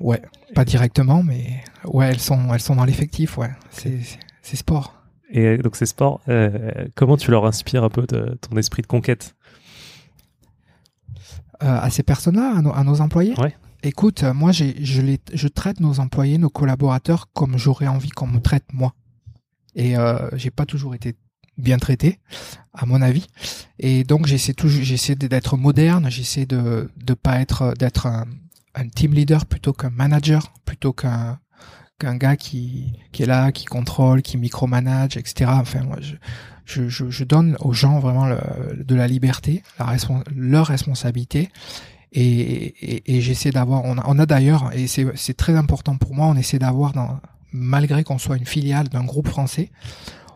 Ouais, 0.00 0.20
pas 0.54 0.64
directement, 0.64 1.22
mais 1.22 1.62
ouais, 1.84 2.08
elles 2.08 2.20
sont, 2.20 2.52
elles 2.52 2.60
sont 2.60 2.76
dans 2.76 2.84
l'effectif. 2.84 3.38
Ouais, 3.38 3.50
c'est, 3.70 3.98
c'est- 4.42 4.56
sport. 4.56 4.94
Et 5.30 5.56
donc 5.56 5.76
ces 5.76 5.86
sports, 5.86 6.20
euh, 6.28 6.70
comment 6.94 7.16
tu 7.16 7.30
leur 7.30 7.46
inspires 7.46 7.84
un 7.84 7.88
peu 7.88 8.06
de- 8.06 8.36
ton 8.42 8.56
esprit 8.58 8.82
de 8.82 8.86
conquête? 8.86 9.34
Euh, 11.62 11.78
à 11.80 11.88
ces 11.90 12.02
personnes-là, 12.02 12.56
à, 12.58 12.60
nos- 12.62 12.72
à 12.74 12.84
nos 12.84 13.00
employés? 13.00 13.34
Ouais. 13.40 13.54
Écoute, 13.84 14.22
euh, 14.24 14.34
moi, 14.34 14.52
j'ai, 14.52 14.74
je 14.84 15.00
les, 15.00 15.18
je 15.32 15.48
traite 15.48 15.80
nos 15.80 16.00
employés, 16.00 16.36
nos 16.38 16.50
collaborateurs 16.50 17.28
comme 17.32 17.56
j'aurais 17.56 17.86
envie 17.88 18.10
qu'on 18.10 18.26
me 18.26 18.40
traite 18.40 18.64
moi. 18.72 18.92
Et 19.74 19.96
euh, 19.96 20.28
j'ai 20.34 20.50
pas 20.50 20.66
toujours 20.66 20.94
été 20.94 21.14
bien 21.58 21.78
traité, 21.78 22.18
à 22.74 22.86
mon 22.86 23.02
avis. 23.02 23.26
Et 23.78 24.04
donc 24.04 24.26
j'essaie 24.26 24.54
toujours, 24.54 24.82
j'essaie 24.82 25.14
d'être 25.14 25.56
moderne, 25.56 26.10
j'essaie 26.10 26.46
de 26.46 26.90
de 26.96 27.14
pas 27.14 27.40
être 27.40 27.74
d'être 27.78 28.06
un, 28.06 28.26
un 28.74 28.88
team 28.88 29.12
leader 29.12 29.46
plutôt 29.46 29.72
qu'un 29.72 29.90
manager, 29.90 30.52
plutôt 30.64 30.92
qu'un 30.92 31.38
qu'un 31.98 32.16
gars 32.16 32.36
qui 32.36 32.92
qui 33.12 33.22
est 33.22 33.26
là, 33.26 33.52
qui 33.52 33.64
contrôle, 33.66 34.22
qui 34.22 34.38
micromanage, 34.38 35.16
etc. 35.16 35.50
Enfin, 35.54 35.82
moi, 35.84 35.98
je 36.00 36.14
je, 36.64 36.88
je, 37.10 37.24
donne 37.24 37.56
aux 37.60 37.72
gens 37.72 37.98
vraiment 37.98 38.26
le, 38.26 38.38
de 38.76 38.94
la 38.94 39.06
liberté, 39.06 39.62
la 39.78 39.96
leur 40.34 40.66
responsabilité. 40.66 41.50
Et, 42.12 42.22
et, 42.30 43.16
et 43.16 43.20
j'essaie 43.20 43.50
d'avoir, 43.50 43.84
on 43.84 43.98
a, 43.98 44.04
on 44.06 44.18
a 44.18 44.26
d'ailleurs, 44.26 44.70
et 44.74 44.86
c'est 44.86 45.36
très 45.36 45.56
important 45.56 45.96
pour 45.96 46.14
moi, 46.14 46.26
on 46.26 46.36
essaie 46.36 46.58
d'avoir, 46.58 46.92
malgré 47.52 48.04
qu'on 48.04 48.18
soit 48.18 48.36
une 48.36 48.46
filiale 48.46 48.88
d'un 48.88 49.04
groupe 49.04 49.28
français, 49.28 49.70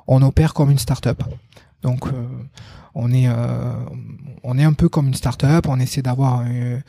on 0.06 0.22
opère 0.22 0.54
comme 0.54 0.70
une 0.70 0.78
start-up. 0.78 1.22
Donc, 1.82 2.06
euh, 2.06 2.26
on 2.94 3.12
est, 3.12 3.28
euh, 3.28 3.72
on 4.42 4.58
est 4.58 4.64
un 4.64 4.72
peu 4.72 4.88
comme 4.88 5.08
une 5.08 5.14
start-up. 5.14 5.66
On 5.68 5.78
essaie 5.78 6.02
d'avoir 6.02 6.40
un, 6.40 6.80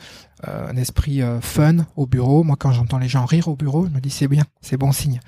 un, 0.46 0.76
esprit 0.76 1.22
euh, 1.22 1.40
fun 1.40 1.86
au 1.96 2.06
bureau. 2.06 2.42
Moi, 2.42 2.56
quand 2.58 2.72
j'entends 2.72 2.98
les 2.98 3.08
gens 3.08 3.24
rire 3.24 3.48
au 3.48 3.56
bureau, 3.56 3.86
je 3.86 3.90
me 3.90 4.00
dis 4.00 4.10
c'est 4.10 4.28
bien, 4.28 4.44
c'est 4.60 4.76
bon 4.76 4.92
signe. 4.92 5.20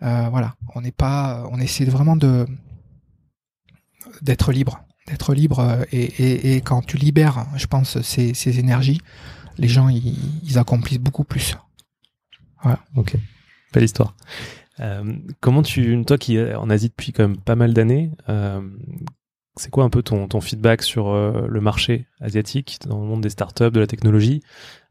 voilà, 0.00 0.54
on 0.74 0.82
n'est 0.82 0.92
pas, 0.92 1.48
on 1.50 1.58
essaie 1.58 1.84
vraiment 1.84 2.16
de 2.16 2.46
d'être 4.20 4.52
libre, 4.52 4.84
d'être 5.08 5.34
libre. 5.34 5.86
Et, 5.90 6.04
et, 6.04 6.56
et, 6.56 6.60
quand 6.60 6.82
tu 6.82 6.98
libères, 6.98 7.46
je 7.56 7.66
pense, 7.66 8.00
ces, 8.02 8.34
ces 8.34 8.58
énergies, 8.58 9.00
les 9.56 9.68
gens 9.68 9.88
ils, 9.88 10.18
ils 10.44 10.58
accomplissent 10.58 10.98
beaucoup 10.98 11.24
plus. 11.24 11.56
Voilà. 12.62 12.80
Ok. 12.96 13.16
Belle 13.72 13.84
histoire. 13.84 14.14
Euh, 14.80 15.14
comment 15.40 15.62
tu, 15.62 16.02
toi 16.04 16.18
qui 16.18 16.36
es 16.36 16.54
en 16.54 16.70
Asie 16.70 16.88
depuis 16.88 17.12
quand 17.12 17.28
même 17.28 17.36
pas 17.36 17.56
mal 17.56 17.74
d'années, 17.74 18.10
euh, 18.28 18.60
c'est 19.56 19.70
quoi 19.70 19.84
un 19.84 19.90
peu 19.90 20.02
ton, 20.02 20.26
ton 20.26 20.40
feedback 20.40 20.82
sur 20.82 21.10
euh, 21.10 21.46
le 21.48 21.60
marché 21.60 22.06
asiatique 22.20 22.80
dans 22.86 23.00
le 23.00 23.06
monde 23.06 23.20
des 23.20 23.30
startups, 23.30 23.70
de 23.70 23.80
la 23.80 23.86
technologie, 23.86 24.42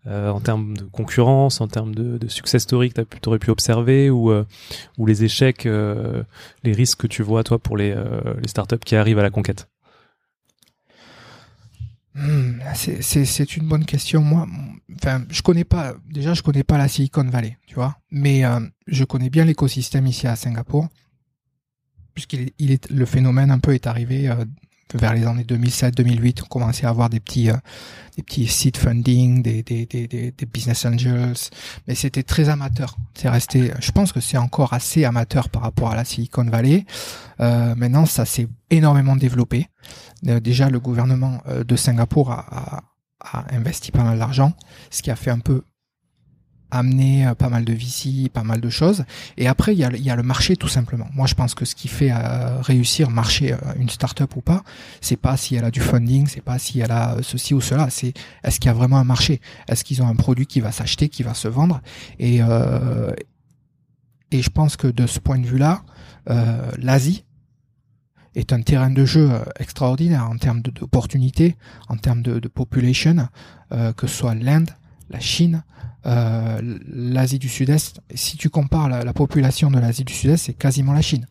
en 0.06 0.42
termes 0.42 0.76
de 0.76 0.84
concurrence, 0.84 1.62
en 1.62 1.70
termes 1.70 1.96
de, 1.96 2.18
de 2.18 2.28
success 2.28 2.64
story 2.64 2.92
que 2.92 3.02
tu 3.04 3.30
aurais 3.30 3.40
pu 3.40 3.52
observer, 3.52 4.10
ou, 4.10 4.34
ou 4.98 5.06
les 5.06 5.24
échecs, 5.24 5.64
les 5.64 6.72
risques 6.74 7.00
que 7.00 7.08
tu 7.08 7.24
vois 7.24 7.46
toi 7.46 7.58
pour 7.58 7.78
les 7.78 7.96
startups 8.46 8.80
qui 8.84 8.98
arrivent 8.98 9.20
à 9.20 9.24
la 9.24 9.30
conquête? 9.30 9.70
Hmm, 12.16 12.60
c'est 12.76 13.58
une 13.58 13.68
bonne 13.68 13.86
question. 13.86 14.22
Moi, 14.22 14.48
enfin, 14.96 15.26
je 15.30 15.42
connais 15.42 15.64
pas. 15.64 15.96
Déjà, 16.06 16.34
je 16.34 16.44
connais 16.44 16.64
pas 16.64 16.78
la 16.78 16.88
Silicon 16.88 17.24
Valley, 17.24 17.58
tu 17.66 17.76
vois. 17.76 17.98
Mais 18.12 18.46
euh, 18.46 18.60
je 18.88 19.04
connais 19.04 19.30
bien 19.30 19.46
l'écosystème 19.46 20.06
ici 20.06 20.28
à 20.28 20.36
Singapour, 20.36 20.90
puisqu'il 22.14 22.52
il 22.60 22.78
le 22.90 23.06
phénomène 23.06 23.50
un 23.50 23.60
peu 23.60 23.74
est 23.74 23.88
arrivé 23.88 24.30
euh, 24.30 24.46
vers 24.94 25.14
les 25.14 25.26
années 25.26 25.44
2007-2008. 25.44 26.44
On 26.44 26.46
commençait 26.48 26.86
à 26.86 26.90
avoir 26.90 27.10
des 27.10 27.20
petits, 27.20 27.50
euh, 27.50 27.56
des 28.16 28.24
petits 28.24 28.48
seed 28.48 28.78
funding, 28.78 29.42
des, 29.42 29.64
des, 29.64 29.86
des, 29.86 30.08
des, 30.08 30.46
business 30.46 30.86
angels, 30.86 31.50
mais 31.88 31.96
c'était 31.96 32.24
très 32.24 32.50
amateur. 32.50 32.96
C'est 33.16 33.30
resté. 33.30 33.72
Je 33.80 33.92
pense 33.92 34.12
que 34.12 34.20
c'est 34.20 34.38
encore 34.38 34.74
assez 34.74 35.06
amateur 35.06 35.50
par 35.50 35.62
rapport 35.62 35.92
à 35.92 35.96
la 35.96 36.06
Silicon 36.06 36.46
Valley. 36.46 36.86
maintenant, 37.40 38.06
ça 38.06 38.26
s'est 38.26 38.48
énormément 38.70 39.16
développé. 39.16 39.68
Euh, 40.28 40.40
déjà 40.40 40.70
le 40.70 40.80
gouvernement 40.80 41.42
euh, 41.48 41.64
de 41.64 41.76
Singapour 41.76 42.32
a, 42.32 42.84
investi 43.52 43.92
pas 43.92 44.04
mal 44.04 44.20
d'argent, 44.20 44.52
ce 44.92 45.02
qui 45.02 45.10
a 45.10 45.16
fait 45.16 45.32
un 45.32 45.40
peu 45.40 45.64
amener 46.80 47.28
euh, 47.28 47.36
pas 47.36 47.50
mal 47.50 47.66
de 47.66 47.74
VC, 47.74 48.30
pas 48.30 48.44
mal 48.44 48.62
de 48.62 48.70
choses. 48.70 49.06
Et 49.38 49.48
après, 49.48 49.74
il 49.74 49.80
y, 49.80 50.10
a, 50.10 50.16
le 50.16 50.24
marché 50.24 50.56
tout 50.56 50.68
simplement. 50.68 51.08
Moi, 51.14 51.28
je 51.28 51.36
pense 51.36 51.56
que 51.56 51.66
ce 51.66 51.76
qui 51.76 51.88
fait 51.88 52.12
réussir 52.14 53.10
marcher 53.10 53.56
une 53.80 53.90
startup 53.90 54.36
ou 54.36 54.42
pas, 54.42 54.64
c'est 55.02 55.18
pas 55.18 55.38
si 55.38 55.56
elle 55.56 55.66
a 55.66 55.72
du 55.72 55.80
funding, 55.80 56.28
c'est 56.28 56.42
pas 56.42 56.60
si 56.60 56.80
elle 56.80 56.92
a 56.92 57.18
ceci 57.22 57.54
ou 57.54 57.62
cela. 57.62 57.90
C'est 57.90 58.14
est-ce 58.44 58.60
qu'il 58.60 58.68
y 58.68 58.72
a 58.72 58.74
vraiment 58.74 58.98
un 58.98 59.04
marché? 59.04 59.42
Est-ce 59.68 59.84
qu'ils 59.84 60.02
ont 60.02 60.08
un 60.08 60.16
produit 60.16 60.46
qui 60.46 60.60
va 60.60 60.72
s'acheter, 60.72 61.10
qui 61.10 61.24
va 61.24 61.34
se 61.34 61.48
vendre? 61.48 61.82
Et 62.20 62.40
je 64.32 64.50
pense 64.50 64.78
que 64.78 64.88
de 64.88 65.08
ce 65.08 65.20
point 65.20 65.40
de 65.40 65.46
vue-là, 65.46 65.84
l'Asie 66.78 67.24
est 68.36 68.54
un 68.54 68.62
terrain 68.62 68.90
de 68.90 69.06
jeu 69.06 69.30
euh, 69.32 69.40
extraordinaire 69.60 70.28
en 70.30 70.38
termes 70.38 70.62
d'opportunités, 70.62 71.56
en 71.90 71.98
termes 71.98 72.22
de, 72.22 72.48
population, 72.48 73.28
euh, 73.72 73.94
que 73.94 74.08
ce 74.08 74.16
soit 74.16 74.36
l'Inde, 74.36 74.70
la 75.10 75.20
Chine, 75.20 75.64
euh, 76.06 76.60
l'Asie 76.88 77.40
du 77.40 77.50
Sud-Est. 77.50 78.02
Si 78.14 78.38
tu 78.38 78.50
compares 78.50 78.90
la, 78.90 79.14
population 79.14 79.72
de 79.72 79.80
l'Asie 79.80 80.04
du 80.04 80.14
Sud-Est, 80.14 80.46
c'est 80.46 80.54
quasiment 80.54 80.94
la 80.94 81.02
Chine. 81.02 81.28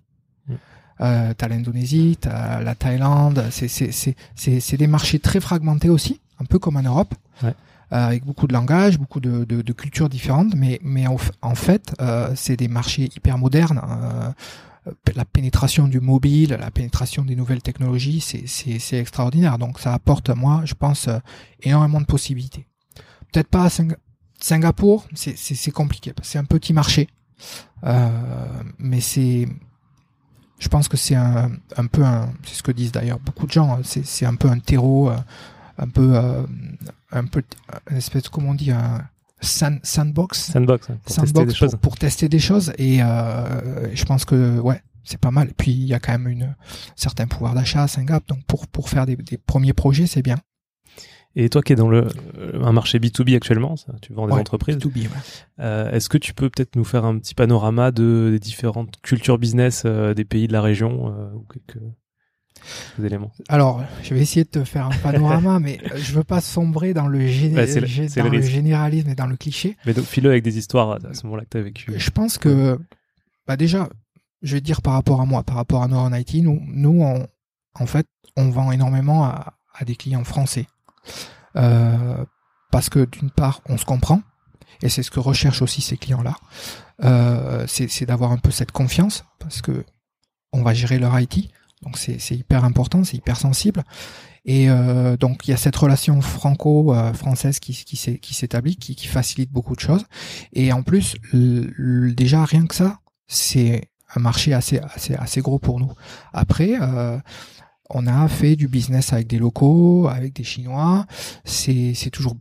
Mm. 0.48 0.54
Euh, 1.00 1.34
t'as 1.36 1.48
l'Indonésie, 1.48 2.16
t'as 2.20 2.60
la 2.62 2.74
Thaïlande, 2.74 3.44
c'est 3.50 4.76
des 4.76 4.86
marchés 4.86 5.18
très 5.18 5.40
fragmentés 5.40 5.88
aussi, 5.88 6.20
un 6.38 6.44
peu 6.44 6.58
comme 6.58 6.76
en 6.76 6.82
Europe, 6.82 7.14
ouais. 7.42 7.54
euh, 7.92 8.06
avec 8.06 8.24
beaucoup 8.24 8.46
de 8.46 8.52
langages, 8.52 8.98
beaucoup 8.98 9.20
de, 9.20 9.44
de, 9.44 9.62
de 9.62 9.72
cultures 9.72 10.08
différentes, 10.08 10.54
mais, 10.54 10.80
mais 10.82 11.06
en, 11.06 11.16
en 11.40 11.54
fait, 11.54 11.94
euh, 12.00 12.32
c'est 12.36 12.56
des 12.56 12.68
marchés 12.68 13.10
hyper 13.16 13.38
modernes. 13.38 13.80
La 15.14 15.24
pénétration 15.24 15.86
du 15.86 16.00
mobile, 16.00 16.56
la 16.58 16.72
pénétration 16.72 17.24
des 17.24 17.36
nouvelles 17.36 17.62
technologies, 17.62 18.20
c'est 18.20 18.98
extraordinaire. 18.98 19.56
Donc 19.58 19.78
ça 19.78 19.94
apporte, 19.94 20.30
moi, 20.30 20.62
je 20.64 20.74
pense, 20.74 21.08
énormément 21.62 22.00
de 22.00 22.06
possibilités. 22.06 22.66
Peut-être 23.32 23.48
pas 23.48 23.64
à 23.64 23.70
Singapour, 24.38 25.06
c'est 25.14 25.70
compliqué. 25.70 26.12
C'est 26.22 26.38
un 26.38 26.44
petit 26.44 26.72
marché, 26.72 27.08
euh, 27.84 28.08
mais 28.78 29.00
c'est, 29.00 29.48
je 30.58 30.68
pense 30.68 30.88
que 30.88 30.96
c'est 30.96 31.14
un, 31.14 31.52
un, 31.76 31.86
peu 31.86 32.04
un, 32.04 32.32
c'est 32.44 32.56
ce 32.56 32.62
que 32.62 32.72
disent 32.72 32.92
d'ailleurs 32.92 33.20
beaucoup 33.20 33.46
de 33.46 33.52
gens. 33.52 33.80
C'est 33.82 34.26
un 34.26 34.34
peu 34.34 34.48
un 34.48 34.58
terreau, 34.58 35.10
euh, 35.10 35.16
un 35.78 35.88
peu, 35.88 36.14
un 37.10 37.24
peu, 37.24 37.42
une 37.90 37.96
espèce, 37.96 38.28
comment 38.28 38.50
on 38.50 38.54
dit, 38.54 38.70
un, 38.70 39.02
sandbox. 39.42 40.52
Sandbox, 40.52 40.86
pour, 40.86 41.14
tester 41.24 41.46
des 41.46 41.54
choses. 41.54 41.76
pour 41.80 41.96
tester 41.96 42.28
des 42.28 42.38
choses. 42.38 42.72
Et 42.78 43.02
euh, 43.02 43.94
je 43.94 44.04
pense 44.04 44.24
que 44.24 44.58
ouais, 44.60 44.82
c'est 45.04 45.18
pas 45.18 45.30
mal. 45.30 45.48
Et 45.48 45.54
puis 45.54 45.72
il 45.72 45.84
y 45.84 45.94
a 45.94 46.00
quand 46.00 46.12
même 46.12 46.28
une 46.28 46.54
certain 46.96 47.26
pouvoir 47.26 47.54
d'achat 47.54 47.84
à 47.84 47.88
Singapour, 47.88 48.36
donc 48.36 48.44
pour 48.46 48.66
pour 48.68 48.88
faire 48.88 49.06
des, 49.06 49.16
des 49.16 49.38
premiers 49.38 49.72
projets, 49.72 50.06
c'est 50.06 50.22
bien. 50.22 50.36
Et 51.34 51.48
toi 51.48 51.62
qui 51.62 51.72
es 51.72 51.76
dans 51.76 51.88
le 51.88 52.08
euh, 52.38 52.62
un 52.62 52.72
marché 52.72 52.98
B2B 52.98 53.34
actuellement, 53.36 53.74
tu 54.02 54.12
vends 54.12 54.26
des 54.26 54.34
entreprises. 54.34 54.76
B2B, 54.76 55.02
ouais. 55.02 55.08
euh, 55.60 55.90
Est-ce 55.90 56.08
que 56.08 56.18
tu 56.18 56.34
peux 56.34 56.50
peut-être 56.50 56.76
nous 56.76 56.84
faire 56.84 57.04
un 57.04 57.18
petit 57.18 57.34
panorama 57.34 57.90
de 57.90 58.28
des 58.32 58.38
différentes 58.38 59.00
cultures 59.02 59.38
business 59.38 59.84
euh, 59.86 60.12
des 60.14 60.24
pays 60.24 60.46
de 60.46 60.52
la 60.52 60.60
région 60.60 61.08
euh, 61.08 61.32
ou 61.34 61.46
quelques 61.50 61.82
éléments? 63.02 63.32
Alors, 63.48 63.82
je 64.02 64.14
vais 64.14 64.20
essayer 64.20 64.44
de 64.44 64.50
te 64.50 64.64
faire 64.64 64.86
un 64.86 64.96
panorama, 65.02 65.58
mais 65.60 65.80
je 65.96 66.12
veux 66.12 66.24
pas 66.24 66.42
sombrer 66.42 66.92
dans 66.92 67.08
le, 67.08 67.18
dans 67.18 68.28
le, 68.30 68.42
généralisme 68.42 69.08
et 69.08 69.14
dans 69.14 69.26
le 69.26 69.36
cliché. 69.36 69.78
Mais 69.86 69.94
donc, 69.94 70.04
file 70.04 70.26
avec 70.26 70.42
des 70.44 70.58
histoires 70.58 70.98
à 71.04 71.14
ce 71.14 71.24
moment-là 71.24 71.44
que 71.44 71.50
tu 71.50 71.56
as 71.56 71.62
vécu. 71.62 71.92
Je 71.96 72.10
pense 72.10 72.36
que, 72.36 72.78
bah 73.46 73.56
déjà, 73.56 73.88
je 74.42 74.54
vais 74.56 74.60
dire 74.60 74.82
par 74.82 74.92
rapport 74.92 75.22
à 75.22 75.24
moi, 75.24 75.42
par 75.44 75.56
rapport 75.56 75.82
à 75.82 75.88
Neuron 75.88 76.12
IT, 76.14 76.34
nous, 76.42 76.60
nous, 76.66 77.00
on, 77.02 77.26
en 77.74 77.86
fait, 77.86 78.06
on 78.36 78.50
vend 78.50 78.70
énormément 78.70 79.24
à, 79.24 79.54
à 79.74 79.84
des 79.86 79.96
clients 79.96 80.24
français. 80.24 80.66
Euh, 81.56 82.24
parce 82.70 82.88
que 82.88 83.04
d'une 83.04 83.30
part, 83.30 83.60
on 83.68 83.76
se 83.76 83.84
comprend, 83.84 84.22
et 84.82 84.88
c'est 84.88 85.02
ce 85.02 85.10
que 85.10 85.20
recherchent 85.20 85.62
aussi 85.62 85.82
ces 85.82 85.96
clients-là. 85.96 86.36
Euh, 87.04 87.66
c'est 87.68 88.06
d'avoir 88.06 88.32
un 88.32 88.38
peu 88.38 88.50
cette 88.50 88.72
confiance, 88.72 89.24
parce 89.38 89.60
que 89.60 89.84
on 90.52 90.62
va 90.62 90.74
gérer 90.74 90.98
leur 90.98 91.18
IT, 91.18 91.50
donc 91.82 91.98
c'est 91.98 92.18
hyper 92.30 92.64
important, 92.64 93.04
c'est 93.04 93.16
hyper 93.16 93.36
sensible. 93.36 93.82
Et 94.44 94.68
euh, 94.70 95.16
donc 95.16 95.46
il 95.46 95.50
y 95.50 95.54
a 95.54 95.56
cette 95.56 95.76
relation 95.76 96.20
franco-française 96.20 97.60
qui, 97.60 97.74
s'établit, 97.74 98.76
qui, 98.76 99.06
facilite 99.06 99.50
beaucoup 99.50 99.74
de 99.74 99.80
choses. 99.80 100.04
Et 100.52 100.72
en 100.72 100.82
plus, 100.82 101.16
déjà 101.32 102.44
rien 102.44 102.66
que 102.66 102.74
ça, 102.74 103.00
c'est 103.26 103.90
un 104.14 104.20
marché 104.20 104.52
assez 104.52 104.80
assez 105.16 105.40
gros 105.40 105.58
pour 105.58 105.80
nous. 105.80 105.92
Après, 106.32 106.78
on 107.90 108.06
a 108.06 108.28
fait 108.28 108.56
du 108.56 108.68
business 108.68 109.12
avec 109.12 109.26
des 109.26 109.38
locaux, 109.38 110.08
avec 110.08 110.34
des 110.34 110.44
Chinois. 110.44 111.06
C'est 111.44 112.10
toujours 112.12 112.36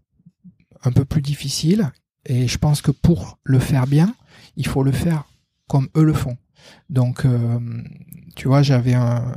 un 0.84 0.92
peu 0.92 1.06
plus 1.06 1.22
difficile. 1.22 1.92
Et 2.26 2.48
je 2.48 2.58
pense 2.58 2.82
que 2.82 2.92
pour 2.92 3.40
le 3.44 3.60
faire 3.60 3.88
bien, 3.88 4.14
il 4.56 4.68
faut 4.68 4.84
le 4.84 4.92
faire 4.92 5.26
comme 5.68 5.90
eux 5.96 6.04
le 6.04 6.14
font. 6.14 6.38
Donc, 6.90 7.26
euh, 7.26 7.60
tu 8.36 8.48
vois, 8.48 8.62
j'avais 8.62 8.94
un, 8.94 9.34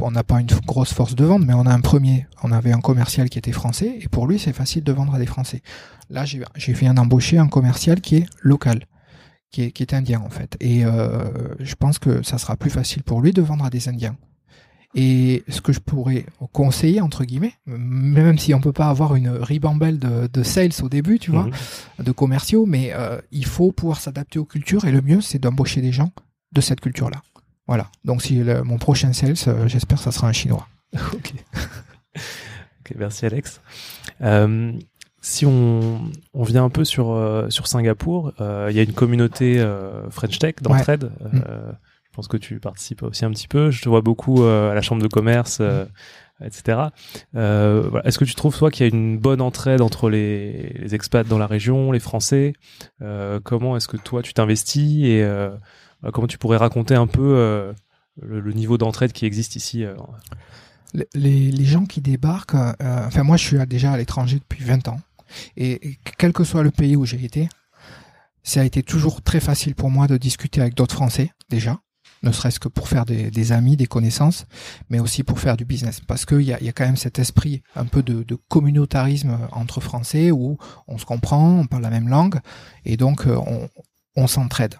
on 0.00 0.10
n'a 0.10 0.22
pas 0.22 0.40
une 0.40 0.46
grosse 0.66 0.92
force 0.92 1.14
de 1.14 1.24
vente, 1.24 1.44
mais 1.44 1.54
on 1.54 1.66
a 1.66 1.72
un 1.72 1.80
premier, 1.80 2.26
on 2.42 2.52
avait 2.52 2.72
un 2.72 2.80
commercial 2.80 3.28
qui 3.28 3.38
était 3.38 3.52
français, 3.52 3.98
et 4.00 4.08
pour 4.08 4.26
lui, 4.26 4.38
c'est 4.38 4.52
facile 4.52 4.84
de 4.84 4.92
vendre 4.92 5.14
à 5.14 5.18
des 5.18 5.26
Français. 5.26 5.62
Là, 6.10 6.24
j'ai, 6.24 6.42
j'ai 6.56 6.72
viens 6.72 6.94
d'embaucher 6.94 7.38
un 7.38 7.48
commercial 7.48 8.00
qui 8.00 8.16
est 8.16 8.26
local, 8.40 8.86
qui 9.50 9.62
est, 9.62 9.72
qui 9.72 9.82
est 9.82 9.94
indien 9.94 10.20
en 10.20 10.30
fait, 10.30 10.56
et 10.60 10.84
euh, 10.84 11.24
je 11.58 11.74
pense 11.74 11.98
que 11.98 12.22
ça 12.22 12.38
sera 12.38 12.56
plus 12.56 12.70
facile 12.70 13.02
pour 13.02 13.20
lui 13.20 13.32
de 13.32 13.42
vendre 13.42 13.64
à 13.64 13.70
des 13.70 13.88
Indiens. 13.88 14.16
Et 14.94 15.44
ce 15.48 15.60
que 15.60 15.72
je 15.72 15.80
pourrais 15.80 16.24
conseiller, 16.52 17.00
entre 17.00 17.24
guillemets, 17.24 17.54
même 17.66 18.38
si 18.38 18.54
on 18.54 18.60
peut 18.60 18.72
pas 18.72 18.88
avoir 18.88 19.16
une 19.16 19.28
ribambelle 19.28 19.98
de, 19.98 20.28
de 20.32 20.42
sales 20.42 20.72
au 20.82 20.88
début, 20.88 21.18
tu 21.18 21.30
vois, 21.30 21.44
mhm. 21.44 22.04
de 22.04 22.12
commerciaux, 22.12 22.64
mais 22.64 22.92
euh, 22.94 23.20
il 23.30 23.44
faut 23.44 23.70
pouvoir 23.70 24.00
s'adapter 24.00 24.38
aux 24.38 24.46
cultures 24.46 24.86
et 24.86 24.92
le 24.92 25.02
mieux, 25.02 25.20
c'est 25.20 25.38
d'embaucher 25.38 25.82
des 25.82 25.92
gens 25.92 26.10
de 26.52 26.60
cette 26.62 26.80
culture-là. 26.80 27.20
Voilà. 27.66 27.90
Donc 28.04 28.22
si 28.22 28.40
mon 28.64 28.78
prochain 28.78 29.12
sales, 29.12 29.34
euh, 29.46 29.68
j'espère 29.68 29.98
que 29.98 30.04
ça 30.04 30.12
sera 30.12 30.28
un 30.28 30.32
chinois. 30.32 30.66
ok. 30.94 31.34
ok, 32.16 32.94
merci 32.96 33.26
Alex. 33.26 33.60
Euh, 34.22 34.72
si 35.20 35.44
on, 35.44 36.00
on 36.32 36.42
vient 36.44 36.64
un 36.64 36.70
peu 36.70 36.86
sur, 36.86 37.46
sur 37.50 37.66
Singapour, 37.66 38.32
il 38.40 38.74
y 38.74 38.78
a 38.78 38.82
une 38.82 38.94
communauté 38.94 39.62
French 40.10 40.38
Tech 40.38 40.54
d'entraide. 40.62 41.10
Mm. 41.32 41.40
Je 41.40 41.87
pense 42.18 42.28
que 42.28 42.36
tu 42.36 42.60
participes 42.60 43.02
aussi 43.02 43.24
un 43.24 43.30
petit 43.30 43.48
peu. 43.48 43.70
Je 43.70 43.80
te 43.80 43.88
vois 43.88 44.00
beaucoup 44.00 44.42
à 44.44 44.74
la 44.74 44.82
chambre 44.82 45.02
de 45.02 45.08
commerce. 45.08 45.60
Mm 45.60 45.86
etc. 46.44 46.78
Euh, 47.34 48.00
Est-ce 48.02 48.18
que 48.18 48.24
tu 48.24 48.34
trouves 48.34 48.56
toi 48.56 48.70
qu'il 48.70 48.86
y 48.86 48.90
a 48.90 48.94
une 48.94 49.18
bonne 49.18 49.40
entraide 49.40 49.80
entre 49.80 50.08
les, 50.08 50.94
expats 50.94 51.26
dans 51.26 51.38
la 51.38 51.46
région, 51.46 51.92
les 51.92 52.00
Français? 52.00 52.52
Euh, 53.02 53.40
Comment 53.42 53.76
est-ce 53.76 53.88
que 53.88 53.96
toi 53.96 54.22
tu 54.22 54.32
t'investis 54.34 55.04
et 55.04 55.22
euh, 55.22 55.50
bah, 56.02 56.10
comment 56.12 56.26
tu 56.26 56.38
pourrais 56.38 56.56
raconter 56.56 56.94
un 56.94 57.06
peu 57.06 57.36
euh, 57.36 57.72
le, 58.20 58.52
niveau 58.52 58.78
d'entraide 58.78 59.12
qui 59.12 59.26
existe 59.26 59.56
ici 59.56 59.84
euh? 59.84 59.94
les, 61.14 61.64
gens 61.64 61.86
qui 61.86 62.00
débarquent, 62.00 62.54
euh, 62.54 63.06
enfin 63.06 63.22
moi 63.22 63.36
je 63.36 63.44
suis 63.44 63.66
déjà 63.66 63.92
à 63.92 63.96
l'étranger 63.96 64.38
depuis 64.38 64.64
20 64.64 64.88
ans 64.88 65.00
et 65.56 65.98
quel 66.16 66.32
que 66.32 66.44
soit 66.44 66.62
le 66.62 66.70
pays 66.70 66.96
où 66.96 67.04
j'ai 67.04 67.22
été, 67.22 67.48
ça 68.42 68.62
a 68.62 68.64
été 68.64 68.82
toujours 68.82 69.20
très 69.22 69.40
facile 69.40 69.74
pour 69.74 69.90
moi 69.90 70.06
de 70.06 70.16
discuter 70.16 70.60
avec 70.60 70.74
d'autres 70.74 70.94
Français 70.94 71.32
déjà 71.50 71.80
ne 72.22 72.32
serait-ce 72.32 72.60
que 72.60 72.68
pour 72.68 72.88
faire 72.88 73.04
des, 73.04 73.30
des, 73.30 73.52
amis, 73.52 73.76
des 73.76 73.86
connaissances, 73.86 74.46
mais 74.90 75.00
aussi 75.00 75.22
pour 75.22 75.38
faire 75.40 75.56
du 75.56 75.64
business. 75.64 76.00
Parce 76.00 76.24
qu'il 76.26 76.42
y 76.42 76.52
a, 76.52 76.62
y 76.62 76.68
a 76.68 76.72
quand 76.72 76.84
même 76.84 76.96
cet 76.96 77.18
esprit 77.18 77.62
un 77.76 77.84
peu 77.84 78.02
de, 78.02 78.22
de, 78.22 78.38
communautarisme 78.48 79.38
entre 79.52 79.80
Français 79.80 80.30
où 80.30 80.58
on 80.86 80.98
se 80.98 81.04
comprend, 81.04 81.58
on 81.60 81.66
parle 81.66 81.82
la 81.82 81.90
même 81.90 82.08
langue, 82.08 82.40
et 82.84 82.96
donc 82.96 83.26
euh, 83.26 83.36
on, 83.36 83.68
on 84.16 84.26
s'entraide. 84.26 84.76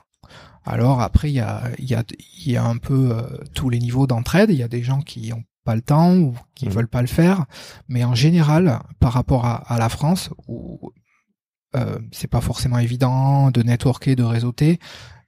Alors 0.65 1.01
après, 1.01 1.31
il 1.31 1.35
y 1.35 1.41
a, 1.41 1.63
y, 1.79 1.95
a, 1.95 2.05
y 2.45 2.57
a 2.57 2.65
un 2.65 2.77
peu 2.77 3.11
euh, 3.13 3.23
tous 3.55 3.71
les 3.71 3.79
niveaux 3.79 4.07
d'entraide. 4.07 4.51
Il 4.51 4.57
y 4.57 4.63
a 4.63 4.69
des 4.69 4.83
gens 4.83 5.01
qui 5.01 5.33
ont 5.33 5.45
pas 5.65 5.75
le 5.75 5.83
temps 5.83 6.15
ou 6.17 6.35
qui 6.55 6.67
mmh. 6.67 6.71
veulent 6.71 6.89
pas 6.89 7.01
le 7.01 7.09
faire, 7.09 7.47
mais 7.89 8.05
en 8.05 8.15
général, 8.15 8.81
par 9.01 9.13
rapport 9.13 9.47
à, 9.47 9.57
à 9.73 9.79
la 9.79 9.89
France, 9.89 10.31
où 10.47 10.93
euh, 11.77 11.99
c'est 12.13 12.29
pas 12.29 12.41
forcément 12.41 12.79
évident 12.79 13.51
de 13.51 13.63
networker, 13.63 14.17
de 14.17 14.23
réseauter, 14.23 14.79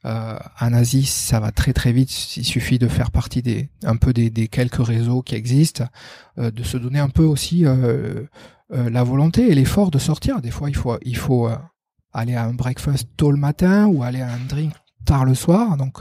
euh, 0.06 0.38
en 0.60 0.72
Asie, 0.72 1.04
ça 1.04 1.40
va 1.40 1.50
très 1.52 1.72
très 1.72 1.92
vite. 1.92 2.36
Il 2.36 2.44
suffit 2.44 2.78
de 2.78 2.88
faire 2.88 3.10
partie 3.10 3.42
des 3.42 3.68
un 3.84 3.96
peu 3.96 4.12
des, 4.12 4.48
quelques 4.48 4.84
réseaux 4.84 5.22
qui 5.22 5.34
existent, 5.34 5.84
euh, 6.38 6.50
de 6.50 6.62
se 6.62 6.78
donner 6.78 6.98
un 6.98 7.10
peu 7.10 7.24
aussi 7.24 7.66
euh, 7.66 8.24
euh 8.72 8.90
la 8.90 9.02
volonté 9.02 9.50
et 9.50 9.54
l'effort 9.54 9.90
de 9.90 9.98
sortir. 9.98 10.40
Des 10.40 10.50
fois, 10.50 10.70
il 10.70 10.76
faut 10.76 10.96
il 11.02 11.16
faut 11.16 11.50
aller 12.12 12.34
à 12.34 12.44
un 12.44 12.54
breakfast 12.54 13.08
tôt 13.16 13.30
le 13.30 13.36
matin 13.36 13.86
ou 13.86 14.02
aller 14.02 14.22
à 14.22 14.32
un 14.32 14.44
drink 14.48 14.72
tard 15.04 15.24
le 15.24 15.34
soir. 15.34 15.76
Donc, 15.76 15.98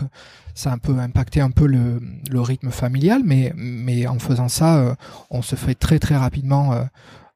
ça 0.53 0.71
a 0.71 0.75
un 0.75 0.77
peu 0.77 0.97
impacté 0.97 1.41
un 1.41 1.51
peu 1.51 1.67
le, 1.67 2.01
le 2.29 2.41
rythme 2.41 2.71
familial, 2.71 3.21
mais 3.25 3.53
mais 3.55 4.07
en 4.07 4.19
faisant 4.19 4.49
ça, 4.49 4.95
on 5.29 5.41
se 5.41 5.55
fait 5.55 5.75
très 5.75 5.99
très 5.99 6.15
rapidement 6.15 6.73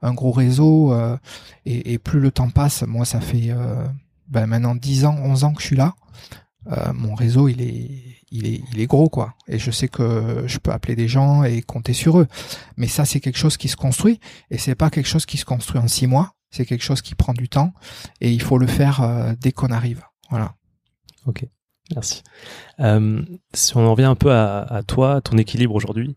un 0.01 0.13
gros 0.13 0.31
réseau 0.31 0.95
et, 1.65 1.93
et, 1.93 1.97
plus 1.97 2.19
le 2.19 2.31
temps 2.31 2.49
passe. 2.49 2.83
Moi, 2.83 3.05
ça 3.05 3.19
fait 3.19 3.53
ben 4.29 4.45
maintenant 4.45 4.75
10 4.75 5.05
ans, 5.05 5.17
11 5.21 5.43
ans 5.43 5.53
que 5.53 5.61
je 5.61 5.67
suis 5.67 5.75
là. 5.75 5.93
Euh, 6.71 6.93
mon 6.93 7.13
réseau 7.15 7.47
il 7.47 7.61
est 7.61 7.89
il 8.31 8.47
est 8.47 8.61
il 8.71 8.79
est 8.79 8.87
gros 8.87 9.09
quoi. 9.09 9.35
Et 9.47 9.59
je 9.59 9.71
sais 9.71 9.87
que 9.87 10.43
je 10.47 10.57
peux 10.59 10.71
appeler 10.71 10.95
des 10.95 11.07
gens 11.07 11.43
et 11.43 11.61
compter 11.61 11.93
sur 11.93 12.19
eux. 12.19 12.27
Mais 12.77 12.87
ça 12.87 13.05
c'est 13.05 13.19
quelque 13.19 13.37
chose 13.37 13.57
qui 13.57 13.67
se 13.67 13.75
construit. 13.75 14.19
Et 14.49 14.57
c'est 14.57 14.75
pas 14.75 14.89
quelque 14.89 15.07
chose 15.07 15.25
qui 15.25 15.37
se 15.37 15.45
construit 15.45 15.79
en 15.79 15.87
six 15.87 16.07
mois. 16.07 16.33
C'est 16.51 16.65
quelque 16.65 16.83
chose 16.83 17.01
qui 17.01 17.15
prend 17.15 17.33
du 17.33 17.49
temps. 17.49 17.73
Et 18.21 18.31
il 18.31 18.41
faut 18.41 18.57
le 18.57 18.67
faire 18.67 19.01
euh, 19.01 19.33
dès 19.39 19.51
qu'on 19.51 19.71
arrive. 19.71 20.03
Voilà. 20.29 20.55
Ok. 21.25 21.45
Merci. 21.93 22.23
Euh, 22.79 23.23
si 23.53 23.75
on 23.75 23.85
en 23.85 23.91
revient 23.91 24.05
un 24.05 24.15
peu 24.15 24.31
à, 24.31 24.61
à 24.61 24.83
toi 24.83 25.21
ton 25.21 25.37
équilibre 25.37 25.75
aujourd'hui 25.75 26.15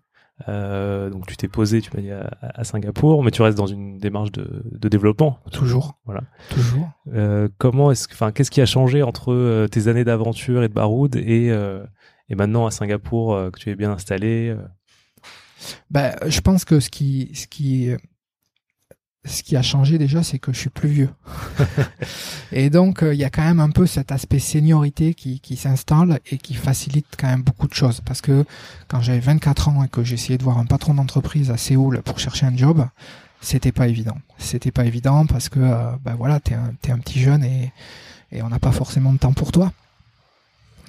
euh, 0.49 1.09
donc 1.09 1.26
tu 1.26 1.37
t'es 1.37 1.49
posé, 1.49 1.81
tu 1.81 1.90
m'as 1.95 2.02
dit 2.02 2.11
à, 2.11 2.31
à, 2.43 2.64
Singapour, 2.64 3.25
mais 3.25 3.31
tu 3.31 3.43
restes 3.43 3.57
dans 3.57 3.66
une 3.66 3.99
démarche 3.99 4.33
de, 4.33 4.62
de 4.71 4.88
développement. 4.88 5.40
Toujours. 5.50 5.99
Voilà. 6.05 6.23
Toujours. 6.50 6.90
Euh, 7.14 7.49
comment 7.59 7.90
est-ce, 7.90 8.07
enfin, 8.12 8.33
qu'est-ce 8.33 8.50
qui 8.50 8.61
a 8.61 8.66
changé 8.66 9.02
entre 9.02 9.33
euh, 9.33 9.66
tes 9.66 9.88
années 9.88 10.05
d'aventure 10.05 10.62
et 10.62 10.69
de 10.69 10.75
baroud 10.75 11.16
et 11.16 11.50
euh, 11.50 11.85
et 12.28 12.35
maintenant 12.35 12.66
à 12.66 12.71
Singapour 12.71 13.35
euh, 13.35 13.50
que 13.50 13.59
tu 13.59 13.71
es 13.71 13.76
bien 13.76 13.90
installé 13.90 14.55
Ben, 15.90 16.14
je 16.26 16.40
pense 16.40 16.64
que 16.64 16.81
ce 16.81 16.90
qui 16.90 17.31
ce 17.35 17.47
qui 17.47 17.90
ce 19.26 19.42
qui 19.42 19.56
a 19.56 19.62
changé 19.62 19.99
déjà, 19.99 20.23
c'est 20.23 20.38
que 20.38 20.52
je 20.52 20.59
suis 20.59 20.71
plus 20.71 20.88
vieux. 20.88 21.11
et 22.52 22.71
donc, 22.71 22.99
il 23.02 23.08
euh, 23.08 23.15
y 23.15 23.25
a 23.25 23.30
quand 23.30 23.43
même 23.43 23.60
un 23.60 23.71
peu 23.71 23.86
cet 23.86 24.12
aspect 24.12 24.39
seniorité 24.39 25.15
qui, 25.15 25.41
qui 25.41 25.56
s'installe 25.56 26.21
et 26.30 26.39
qui 26.39 26.54
facilite 26.54 27.06
quand 27.19 27.26
même 27.26 27.43
beaucoup 27.43 27.67
de 27.67 27.75
choses. 27.75 28.00
Parce 28.04 28.21
que 28.21 28.45
quand 28.89 29.00
j'avais 29.00 29.21
24 29.21 29.69
ans 29.69 29.84
et 29.84 29.89
que 29.89 30.04
j'essayais 30.04 30.39
de 30.39 30.45
voir 30.45 30.58
un 30.58 30.67
patron 30.67 30.95
d'entreprise 30.95 31.50
à 31.50 31.56
Séoul 31.56 32.02
pour 32.02 32.19
chercher 32.19 32.47
un 32.47 32.56
job, 32.56 32.86
c'était 33.41 33.73
pas 33.73 33.89
évident. 33.89 34.17
C'était 34.39 34.73
pas 34.73 34.84
évident 34.84 35.26
parce 35.26 35.49
que, 35.49 35.60
euh, 35.60 35.91
ben 36.04 36.15
voilà, 36.15 36.41
t'es 36.41 36.54
un, 36.54 36.73
es 36.86 36.91
un 36.91 36.99
petit 36.99 37.21
jeune 37.21 37.45
et, 37.45 37.73
et 38.32 38.43
on 38.43 38.49
n'a 38.49 38.58
pas 38.58 38.73
forcément 38.73 39.12
de 39.12 39.19
temps 39.19 39.32
pour 39.32 39.52
toi. 39.52 39.73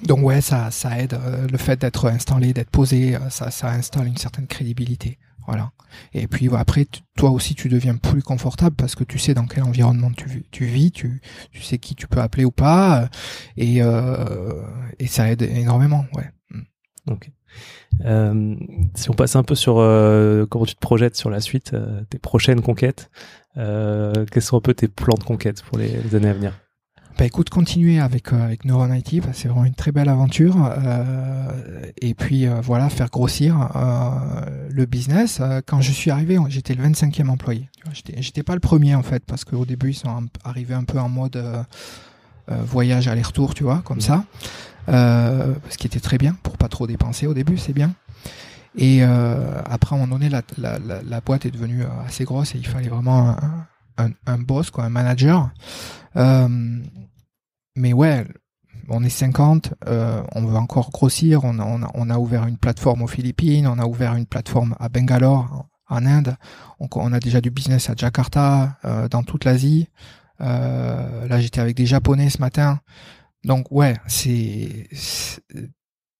Donc 0.04 0.20
ouais, 0.22 0.40
ça, 0.40 0.70
ça 0.70 0.98
aide. 1.00 1.14
Euh, 1.14 1.48
le 1.48 1.58
fait 1.58 1.80
d'être 1.80 2.08
installé, 2.08 2.52
d'être 2.52 2.70
posé, 2.70 3.18
ça, 3.30 3.50
ça 3.50 3.70
installe 3.70 4.06
une 4.06 4.16
certaine 4.16 4.46
crédibilité. 4.46 5.18
Voilà. 5.48 5.72
Et 6.12 6.26
puis 6.28 6.50
après, 6.52 6.86
toi 7.16 7.30
aussi, 7.30 7.54
tu 7.54 7.70
deviens 7.70 7.96
plus 7.96 8.22
confortable 8.22 8.76
parce 8.76 8.94
que 8.94 9.02
tu 9.02 9.18
sais 9.18 9.32
dans 9.32 9.46
quel 9.46 9.62
environnement 9.62 10.10
tu, 10.12 10.66
vis, 10.66 10.92
tu, 10.92 11.22
sais 11.58 11.78
qui 11.78 11.94
tu 11.94 12.06
peux 12.06 12.20
appeler 12.20 12.44
ou 12.44 12.50
pas, 12.50 13.00
euh, 13.00 13.06
et, 13.56 13.82
euh, 13.82 14.62
et 14.98 15.06
ça 15.06 15.30
aide 15.30 15.40
énormément, 15.40 16.04
ouais. 16.14 16.30
Mm. 16.50 17.14
Euh, 18.04 18.56
si 18.94 19.08
on 19.08 19.14
passe 19.14 19.36
un 19.36 19.42
peu 19.42 19.54
sur 19.54 19.76
comment 20.50 20.66
tu 20.66 20.74
te 20.74 20.80
projettes 20.80 21.16
sur 21.16 21.30
la 21.30 21.40
suite, 21.40 21.74
tes 22.10 22.18
prochaines 22.18 22.60
conquêtes, 22.60 23.10
quels 23.54 24.42
sont 24.42 24.58
un 24.58 24.60
peu 24.60 24.74
tes 24.74 24.88
plans 24.88 25.16
de 25.18 25.24
conquête 25.24 25.62
pour 25.62 25.78
les 25.78 26.14
années 26.14 26.28
à 26.28 26.34
venir? 26.34 26.52
Bah 27.18 27.24
écoute, 27.24 27.50
continuer 27.50 27.98
avec 27.98 28.32
euh, 28.32 28.44
avec 28.44 28.64
Neuron 28.64 28.92
IT, 28.92 29.20
bah, 29.24 29.30
c'est 29.32 29.48
vraiment 29.48 29.64
une 29.64 29.74
très 29.74 29.90
belle 29.90 30.08
aventure. 30.08 30.54
Euh, 30.64 31.82
et 32.00 32.14
puis 32.14 32.46
euh, 32.46 32.60
voilà, 32.60 32.88
faire 32.90 33.10
grossir 33.10 33.70
euh, 33.74 34.68
le 34.70 34.86
business. 34.86 35.38
Euh, 35.40 35.60
quand 35.66 35.80
je 35.80 35.90
suis 35.90 36.12
arrivé, 36.12 36.38
j'étais 36.48 36.74
le 36.74 36.84
25e 36.84 37.28
employé. 37.28 37.68
J'étais 37.92 38.44
pas 38.44 38.54
le 38.54 38.60
premier 38.60 38.94
en 38.94 39.02
fait, 39.02 39.24
parce 39.26 39.44
qu'au 39.44 39.64
début 39.64 39.90
ils 39.90 39.94
sont 39.94 40.28
arrivés 40.44 40.74
un 40.74 40.84
peu 40.84 41.00
en 41.00 41.08
mode 41.08 41.34
euh, 41.34 41.64
voyage 42.48 43.08
aller-retour, 43.08 43.52
tu 43.54 43.64
vois, 43.64 43.82
comme 43.84 44.00
ça. 44.00 44.24
ce 44.86 45.76
qui 45.76 45.88
était 45.88 46.00
très 46.00 46.18
bien 46.18 46.36
pour 46.44 46.56
pas 46.56 46.68
trop 46.68 46.86
dépenser 46.86 47.26
au 47.26 47.34
début, 47.34 47.58
c'est 47.58 47.72
bien. 47.72 47.94
Et 48.76 49.02
après, 49.02 49.96
à 49.96 49.98
un 49.98 50.02
moment 50.02 50.14
donné, 50.14 50.28
la, 50.28 50.42
la, 50.56 50.78
la, 50.78 51.02
la, 51.02 51.20
boîte 51.20 51.46
est 51.46 51.50
devenue 51.50 51.82
assez 52.06 52.22
grosse 52.22 52.54
et 52.54 52.58
il 52.58 52.66
fallait 52.66 52.88
vraiment 52.88 53.34
un, 53.98 54.10
un, 54.26 54.38
boss, 54.38 54.70
quoi, 54.70 54.84
un 54.84 54.88
manager. 54.90 55.50
Euh, 56.16 56.48
mais 57.76 57.92
ouais, 57.92 58.26
on 58.88 59.04
est 59.04 59.10
50, 59.10 59.74
euh, 59.86 60.22
on 60.34 60.44
veut 60.46 60.56
encore 60.56 60.90
grossir. 60.90 61.44
On 61.44 61.58
on, 61.58 61.82
on 61.94 62.10
a, 62.10 62.18
ouvert 62.18 62.46
une 62.46 62.58
plateforme 62.58 63.02
aux 63.02 63.06
Philippines, 63.06 63.66
on 63.66 63.78
a 63.78 63.86
ouvert 63.86 64.14
une 64.14 64.26
plateforme 64.26 64.74
à 64.80 64.88
Bangalore, 64.88 65.66
en 65.88 66.06
Inde. 66.06 66.36
On, 66.80 66.88
on 66.94 67.12
a 67.12 67.20
déjà 67.20 67.40
du 67.40 67.50
business 67.50 67.90
à 67.90 67.94
Jakarta, 67.96 68.78
euh, 68.84 69.08
dans 69.08 69.22
toute 69.22 69.44
l'Asie. 69.44 69.88
Euh, 70.40 71.26
là, 71.26 71.40
j'étais 71.40 71.60
avec 71.60 71.76
des 71.76 71.86
Japonais 71.86 72.30
ce 72.30 72.38
matin. 72.38 72.80
Donc 73.44 73.70
ouais, 73.70 73.96
c'est 74.06 74.88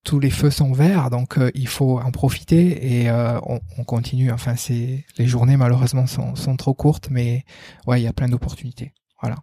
tous 0.05 0.21
les 0.21 0.31
feux 0.31 0.51
sont 0.51 0.73
verts, 0.73 1.11
donc 1.11 1.39
euh, 1.39 1.51
il 1.55 1.69
faut 1.69 1.99
en 1.99 2.11
profiter 2.11 3.01
et 3.01 3.11
euh, 3.11 3.39
on, 3.43 3.61
on, 3.77 3.85
continue. 3.85 4.33
Enfin, 4.33 4.57
c'est 4.57 5.05
les 5.19 5.27
journées 5.27 5.57
malheureusement 5.57 6.07
sont, 6.07 6.35
sont 6.35 6.57
trop 6.57 6.75
courtes, 6.75 7.09
mais 7.11 7.45
ouais, 7.87 8.01
il 8.01 8.05
y 8.05 8.07
a 8.07 8.13
plein 8.13 8.29
d'opportunités. 8.29 8.95
Voilà. 9.21 9.37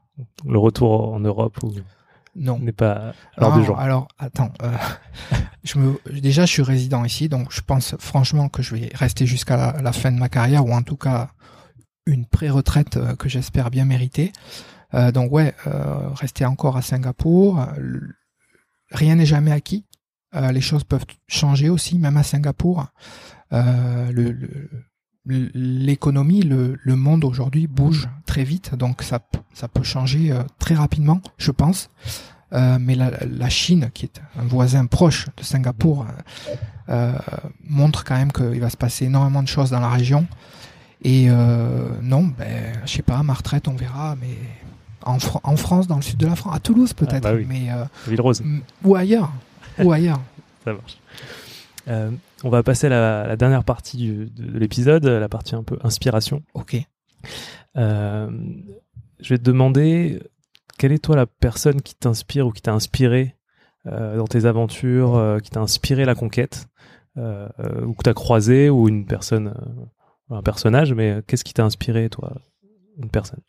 Le 0.45 0.57
retour 0.57 1.13
en 1.13 1.19
Europe 1.19 1.61
ou 1.63 1.73
non 2.35 2.59
n'est 2.59 2.71
pas 2.71 3.13
alors 3.37 3.57
du 3.57 3.63
jour. 3.63 3.79
Alors 3.79 4.07
attends, 4.17 4.51
euh, 4.63 4.75
je 5.63 5.77
me 5.77 5.99
déjà 6.19 6.45
je 6.45 6.51
suis 6.51 6.63
résident 6.63 7.03
ici, 7.05 7.29
donc 7.29 7.51
je 7.51 7.61
pense 7.61 7.95
franchement 7.99 8.49
que 8.49 8.61
je 8.61 8.75
vais 8.75 8.89
rester 8.93 9.25
jusqu'à 9.25 9.57
la, 9.57 9.81
la, 9.81 9.91
fin 9.91 10.11
de 10.11 10.17
ma 10.17 10.29
carrière 10.29 10.65
ou 10.65 10.73
en 10.73 10.81
tout 10.81 10.97
cas 10.97 11.29
une 12.05 12.25
pré-retraite 12.25 12.99
que 13.17 13.29
j'espère 13.29 13.69
bien 13.71 13.85
méritée. 13.85 14.31
Euh, 14.93 15.11
donc 15.11 15.31
ouais, 15.31 15.53
rester 16.15 16.45
encore 16.45 16.77
à 16.77 16.81
Singapour. 16.81 17.65
Rien 18.91 19.15
n'est 19.15 19.25
jamais 19.25 19.51
acquis. 19.51 19.85
Euh, 20.35 20.51
les 20.51 20.61
choses 20.61 20.83
peuvent 20.83 21.05
changer 21.27 21.69
aussi, 21.69 21.97
même 21.97 22.17
à 22.17 22.23
Singapour. 22.23 22.85
le 23.51 24.37
l'économie, 25.27 26.41
le, 26.41 26.77
le, 26.81 26.95
monde 26.95 27.23
aujourd'hui 27.23 27.67
bouge 27.67 28.07
très 28.25 28.43
vite, 28.43 28.75
donc 28.75 29.01
ça, 29.01 29.19
ça 29.53 29.67
peut 29.67 29.83
changer 29.83 30.31
euh, 30.31 30.43
très 30.59 30.75
rapidement, 30.75 31.21
je 31.37 31.51
pense. 31.51 31.89
Euh, 32.53 32.77
mais 32.79 32.95
la, 32.95 33.11
la, 33.25 33.49
Chine, 33.49 33.89
qui 33.93 34.05
est 34.05 34.21
un 34.39 34.45
voisin 34.45 34.85
proche 34.85 35.27
de 35.35 35.43
Singapour, 35.43 36.05
euh, 36.89 37.13
montre 37.67 38.03
quand 38.03 38.15
même 38.15 38.31
qu'il 38.31 38.59
va 38.59 38.69
se 38.69 38.77
passer 38.77 39.05
énormément 39.05 39.41
de 39.41 39.47
choses 39.47 39.71
dans 39.71 39.79
la 39.79 39.89
région. 39.89 40.27
Et 41.03 41.25
euh, 41.29 41.89
non, 42.01 42.23
ben, 42.37 42.73
je 42.85 42.91
sais 42.91 43.01
pas, 43.01 43.21
ma 43.23 43.33
retraite, 43.33 43.67
on 43.67 43.75
verra, 43.75 44.15
mais 44.21 44.37
en, 45.03 45.19
Fr 45.19 45.39
en 45.43 45.55
France, 45.57 45.87
dans 45.87 45.97
le 45.97 46.01
sud 46.03 46.17
de 46.17 46.27
la 46.27 46.35
France, 46.35 46.55
à 46.55 46.59
Toulouse 46.59 46.93
peut-être, 46.93 47.25
ah 47.25 47.31
bah 47.31 47.35
oui. 47.35 47.45
mais 47.47 47.69
Ville 48.07 48.21
Rose. 48.21 48.43
ou 48.83 48.95
ailleurs, 48.95 49.31
ou 49.79 49.91
ailleurs. 49.91 50.21
Ça 50.63 50.73
marche. 50.73 50.97
Euh, 51.87 52.11
on 52.43 52.49
va 52.49 52.63
passer 52.63 52.87
à 52.87 52.89
la, 52.89 53.27
la 53.27 53.35
dernière 53.35 53.63
partie 53.63 53.97
du, 53.97 54.25
de, 54.25 54.51
de 54.51 54.57
l'épisode, 54.57 55.05
la 55.05 55.29
partie 55.29 55.55
un 55.55 55.63
peu 55.63 55.77
inspiration. 55.83 56.41
Ok. 56.53 56.77
Euh, 57.77 58.29
je 59.19 59.29
vais 59.33 59.37
te 59.37 59.43
demander 59.43 60.21
quelle 60.77 60.91
est 60.91 61.03
toi 61.03 61.15
la 61.15 61.25
personne 61.25 61.81
qui 61.81 61.95
t'inspire 61.95 62.47
ou 62.47 62.51
qui 62.51 62.61
t'a 62.61 62.73
inspiré 62.73 63.35
dans 63.85 64.25
tes 64.25 64.45
aventures, 64.45 65.37
qui 65.43 65.51
t'a 65.51 65.59
inspiré 65.59 66.05
la 66.05 66.15
conquête, 66.15 66.67
ou 67.15 67.93
que 67.93 68.03
tu 68.03 68.09
as 68.09 68.15
croisé, 68.15 68.67
ou 68.67 68.89
une 68.89 69.05
personne, 69.05 69.53
un 70.31 70.41
personnage, 70.41 70.91
mais 70.93 71.21
qu'est-ce 71.27 71.43
qui 71.43 71.53
t'a 71.53 71.63
inspiré, 71.63 72.09
toi, 72.09 72.33
une 72.97 73.11
personne? 73.11 73.41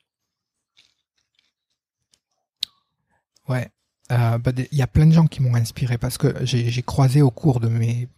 Ouais, 3.48 3.70
euh, 4.12 4.38
bah, 4.38 4.52
il 4.56 4.78
y 4.78 4.82
a 4.82 4.86
plein 4.86 5.06
de 5.06 5.12
gens 5.12 5.26
qui 5.26 5.42
m'ont 5.42 5.54
inspiré 5.54 5.98
parce 5.98 6.18
que 6.18 6.34
j'ai 6.44 6.82
croisé 6.82 7.22
au 7.22 7.30
cours 7.30 7.60
de 7.60 7.68
mes 7.68 8.08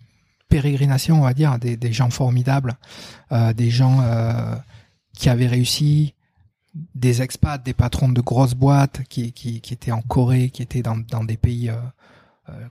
pérégrinations, 0.48 1.20
on 1.20 1.24
va 1.24 1.34
dire, 1.34 1.58
des, 1.58 1.92
gens 1.92 2.10
formidables, 2.10 2.76
euh, 3.32 3.52
des 3.52 3.70
gens 3.70 4.00
euh, 4.02 4.54
qui 5.14 5.28
avaient 5.28 5.46
réussi, 5.46 6.14
des 6.94 7.22
expats, 7.22 7.62
des 7.62 7.74
patrons 7.74 8.08
de 8.08 8.20
grosses 8.20 8.54
boîtes 8.54 9.02
qui, 9.08 9.32
qui, 9.32 9.60
étaient 9.70 9.92
en 9.92 10.02
Corée, 10.02 10.50
qui 10.50 10.62
étaient 10.62 10.82
dans, 10.82 10.96
dans 10.96 11.24
des 11.24 11.36
pays 11.36 11.70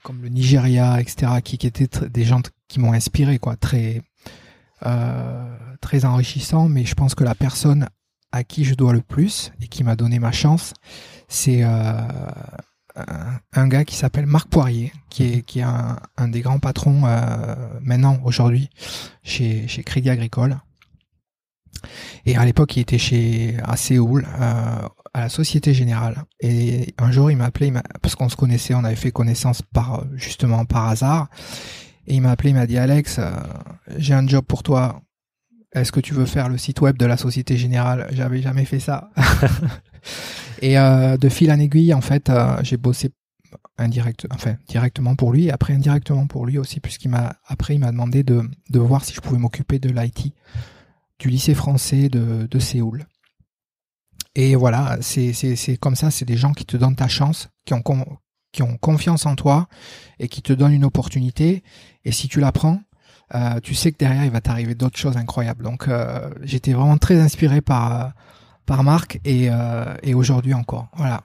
comme 0.01 0.23
le 0.23 0.30
Nigeria, 0.30 0.99
etc., 0.99 1.34
qui, 1.43 1.60
qui 1.60 1.67
étaient 1.67 2.10
des 2.10 2.23
gens 2.23 2.41
qui 2.67 2.80
m'ont 2.80 2.93
inspiré, 2.93 3.38
quoi, 3.39 3.56
très 3.56 4.01
très 5.82 6.06
enrichissant. 6.06 6.69
Mais 6.69 6.86
je 6.86 6.95
pense 6.95 7.15
que 7.15 7.23
la 7.23 7.36
personne 7.36 7.88
à 8.32 8.43
qui 8.43 8.63
je 8.63 8.75
dois 8.75 8.93
le 8.93 9.01
plus 9.01 9.51
et 9.62 9.67
qui 9.67 9.84
m'a 9.84 9.95
donné 9.95 10.19
ma 10.19 10.32
chance, 10.32 10.73
c'est 11.27 11.63
un, 13.54 13.68
gars 13.68 13.86
qui 13.86 13.96
s'appelle 13.96 14.26
Marc 14.26 14.50
Poirier, 14.50 14.92
qui 15.10 15.24
est, 15.34 15.42
qui 15.42 15.60
est 15.60 15.64
un, 15.64 16.28
des 16.28 16.42
grands 16.42 16.60
patrons 16.60 17.04
euh, 17.06 17.56
maintenant, 17.82 18.20
aujourd'hui, 18.24 18.70
chez, 19.24 19.68
chez 19.68 19.84
Crédit 19.84 20.10
Agricole. 20.10 20.58
Et 22.26 22.36
à 22.36 22.46
l'époque, 22.46 22.76
il 22.76 22.82
était 22.82 22.98
chez 22.98 23.58
à 23.64 23.78
Séoul, 23.78 24.28
euh, 24.40 24.88
à 25.14 25.22
la 25.22 25.30
Société 25.30 25.74
Générale. 25.74 26.24
Et 26.40 26.94
un 26.98 27.12
jour, 27.12 27.32
il 27.32 27.38
m'a 27.38 27.46
appelé, 27.46 27.72
parce 28.02 28.16
qu'on 28.16 28.30
se 28.30 28.36
connaissait, 28.36 28.74
on 28.74 28.84
avait 28.84 28.96
fait 28.96 29.12
connaissance 29.12 29.62
par 29.62 30.06
justement 30.16 30.66
par 30.66 30.88
hasard. 30.88 31.30
Et 32.08 32.16
il 32.16 32.22
m'a 32.22 32.32
appelé, 32.32 32.50
il 32.50 32.56
m'a 32.56 32.68
dit 32.68 32.78
Alex, 32.78 33.20
euh, 33.20 33.32
j'ai 33.98 34.14
un 34.14 34.28
job 34.28 34.44
pour 34.46 34.64
toi. 34.64 35.02
Est-ce 35.74 35.92
que 35.92 36.00
tu 36.00 36.14
veux 36.14 36.26
faire 36.26 36.50
le 36.50 36.58
site 36.58 36.82
web 36.82 36.98
de 36.98 37.06
la 37.06 37.18
Société 37.18 37.58
Générale? 37.58 38.08
J'avais 38.12 38.42
jamais 38.42 38.66
fait 38.66 38.80
ça. 38.80 39.10
Et 40.62 40.78
euh, 40.78 41.17
de 41.17 41.30
fil 41.30 41.52
en 41.52 41.60
aiguille, 41.60 41.93
en 41.93 42.02
fait, 42.02 42.30
euh, 42.30 42.58
j'ai 42.63 42.78
bossé 42.78 43.12
indirect, 43.78 44.28
enfin 44.32 44.56
directement 44.67 45.15
pour 45.15 45.32
lui 45.32 45.46
et 45.46 45.52
après 45.52 45.74
indirectement 45.74 46.28
pour 46.28 46.46
lui 46.46 46.58
aussi 46.58 46.80
puisqu'il 46.80 47.10
m'a 47.10 47.38
après 47.46 47.76
il 47.76 47.80
m'a 47.80 47.91
demandé 47.91 48.24
de, 48.24 48.41
de 48.70 48.80
voir 48.80 49.06
si 49.06 49.13
je 49.13 49.22
pouvais 49.22 49.38
m'occuper 49.39 49.80
de 49.80 49.89
l'IT 49.89 50.34
du 51.20 51.30
lycée 51.30 51.54
français 51.54 52.10
de, 52.10 52.60
Séoul. 52.60 53.06
Et 54.36 54.56
voilà, 54.56 54.98
c'est 55.02 55.78
comme 55.80 55.96
ça, 55.96 56.12
c'est 56.12 56.26
des 56.26 56.38
gens 56.38 56.54
qui 56.54 56.65
te 56.65 56.78
donnent 56.78 56.96
ta 56.96 57.08
chance, 57.08 57.50
qui 57.65 57.74
ont 57.74 57.84
qui 58.52 58.63
ont 58.63 58.78
confiance 58.78 59.26
en 59.26 59.36
toi 59.36 59.67
et 60.20 60.28
qui 60.28 60.41
te 60.41 60.54
donnent 60.54 60.74
une 60.74 60.86
opportunité. 60.86 61.63
Et 62.06 62.12
si 62.12 62.28
tu 62.28 62.39
la 62.39 62.52
prends, 62.52 62.80
euh, 63.36 63.60
tu 63.62 63.76
sais 63.76 63.91
que 63.91 63.98
derrière 63.98 64.26
il 64.26 64.32
va 64.32 64.41
t'arriver 64.41 64.76
d'autres 64.76 64.98
choses 64.98 65.17
incroyables. 65.17 65.63
Donc 65.63 65.88
j'étais 66.43 66.74
vraiment 66.74 66.98
très 66.98 67.20
inspiré 67.20 67.62
par 67.62 68.13
par 68.67 68.84
Marc 68.84 69.19
et, 69.25 69.47
euh, 69.49 69.95
et 70.03 70.13
aujourd'hui 70.13 70.53
encore. 70.53 70.89
Voilà. 70.95 71.23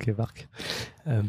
Ok 0.00 0.14
Marc. 0.16 0.48
Euh, 1.06 1.20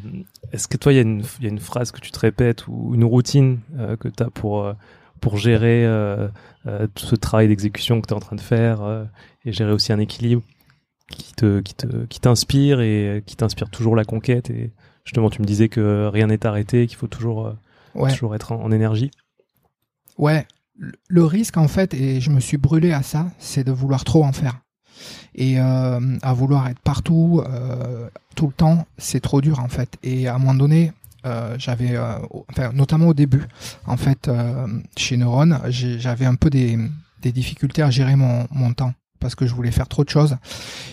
est-ce 0.54 0.70
que 0.70 0.78
toi 0.78 0.94
il 0.94 0.96
y, 0.96 1.00
a 1.00 1.02
une, 1.02 1.24
y 1.42 1.46
a 1.46 1.50
une 1.50 1.60
phrase 1.60 1.92
que 1.92 2.00
tu 2.00 2.12
te 2.12 2.20
répètes 2.20 2.68
ou 2.68 2.96
une 2.96 3.04
routine 3.04 3.60
euh, 3.78 3.98
que 3.98 4.08
tu 4.08 4.24
as 4.24 4.30
pour, 4.30 4.64
euh, 4.64 4.74
pour 5.20 5.38
gérer 5.38 5.86
tout 6.96 7.06
ce 7.06 7.16
travail 7.16 7.48
d'exécution 7.48 8.00
que 8.02 8.08
tu 8.08 8.14
es 8.14 8.18
en 8.18 8.20
train 8.20 8.36
de 8.36 8.42
faire 8.42 9.08
et 9.46 9.52
gérer 9.52 9.72
aussi 9.72 9.92
un 9.92 10.00
équilibre 10.00 10.44
qui 11.10 11.34
te 11.34 11.62
qui 11.62 11.74
te 11.74 12.06
qui 12.06 12.20
t'inspire 12.20 12.82
et 12.82 13.24
qui 13.26 13.36
t'inspire 13.36 13.70
toujours 13.70 13.96
la 13.96 14.04
conquête? 14.04 14.50
Et 14.50 14.72
justement 15.06 15.30
tu 15.30 15.42
me 15.42 15.48
disais 15.48 15.70
que 15.70 16.08
rien 16.12 16.28
n'est 16.28 16.46
arrêté 16.46 16.86
qu'il 16.88 16.98
faut 16.98 17.08
toujours 17.08 17.56
ouais. 17.96 18.12
toujours 18.12 18.36
être 18.36 18.52
en, 18.52 18.62
en 18.62 18.72
énergie. 18.72 19.12
Ouais, 20.18 20.46
le 21.08 21.24
risque 21.24 21.58
en 21.58 21.68
fait 21.68 21.94
et 21.94 22.20
je 22.22 22.30
me 22.30 22.42
suis 22.42 22.58
brûlé 22.58 22.92
à 22.92 23.02
ça, 23.02 23.32
c'est 23.40 23.64
de 23.64 23.72
vouloir 23.72 24.04
trop 24.04 24.24
en 24.24 24.34
faire 24.34 24.60
et 25.36 25.60
euh, 25.60 26.00
à 26.22 26.34
vouloir 26.34 26.68
être 26.68 26.80
partout 26.80 27.42
euh, 27.48 28.10
tout 28.36 28.48
le 28.48 28.54
temps, 28.54 28.86
c'est 28.98 29.20
trop 29.20 29.42
dur 29.42 29.60
en 29.60 29.68
fait. 29.68 29.98
Et 30.04 30.28
à 30.28 30.36
un 30.36 30.38
moment 30.38 30.54
donné, 30.54 30.94
euh, 31.26 31.56
j'avais, 31.58 31.98
enfin, 32.50 32.72
notamment 32.74 33.08
au 33.08 33.14
début, 33.14 33.44
en 33.86 33.98
fait, 33.98 34.30
chez 34.98 35.18
Neuron, 35.18 35.60
j'avais 35.70 36.26
un 36.26 36.36
peu 36.36 36.50
des, 36.50 36.78
des, 37.22 37.32
difficultés 37.32 37.82
à 37.82 37.90
gérer 37.90 38.16
mon, 38.16 38.48
mon 38.52 38.74
temps 38.74 38.94
parce 39.20 39.34
que 39.36 39.48
je 39.48 39.54
voulais 39.54 39.72
faire 39.72 39.88
trop 39.88 40.04
de 40.04 40.10
choses. 40.10 40.38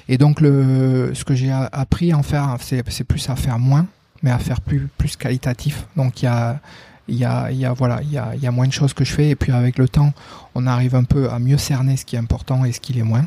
Et 0.08 0.18
donc 0.18 0.40
le, 0.40 1.12
ce 1.14 1.24
que 1.24 1.34
j'ai 1.34 1.52
appris 1.52 2.12
à 2.12 2.18
en 2.18 2.22
faire, 2.22 2.56
c'est 2.60 3.04
plus 3.04 3.28
à 3.28 3.36
faire 3.36 3.58
moins, 3.58 3.86
mais 4.22 4.30
à 4.30 4.38
faire 4.38 4.60
plus 4.60 4.88
plus 4.98 5.16
qualitatif. 5.16 5.86
Donc 5.96 6.22
il 6.22 6.26
y 6.26 6.28
a 6.28 6.60
il 7.08 7.16
y 7.16 7.24
a, 7.24 7.50
y 7.50 7.64
a 7.64 7.72
voilà, 7.72 8.00
il 8.02 8.10
y 8.10 8.18
a, 8.18 8.34
y 8.34 8.46
a 8.46 8.50
moins 8.50 8.66
de 8.66 8.72
choses 8.72 8.94
que 8.94 9.04
je 9.04 9.12
fais 9.12 9.30
et 9.30 9.36
puis 9.36 9.52
avec 9.52 9.78
le 9.78 9.88
temps, 9.88 10.12
on 10.54 10.66
arrive 10.66 10.94
un 10.94 11.04
peu 11.04 11.30
à 11.30 11.38
mieux 11.38 11.58
cerner 11.58 11.96
ce 11.96 12.04
qui 12.04 12.16
est 12.16 12.18
important 12.18 12.64
et 12.64 12.72
ce 12.72 12.80
qui 12.80 12.92
l'est 12.92 13.02
moins. 13.02 13.26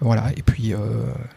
Voilà, 0.00 0.30
et 0.36 0.42
puis, 0.42 0.74
euh, 0.74 0.78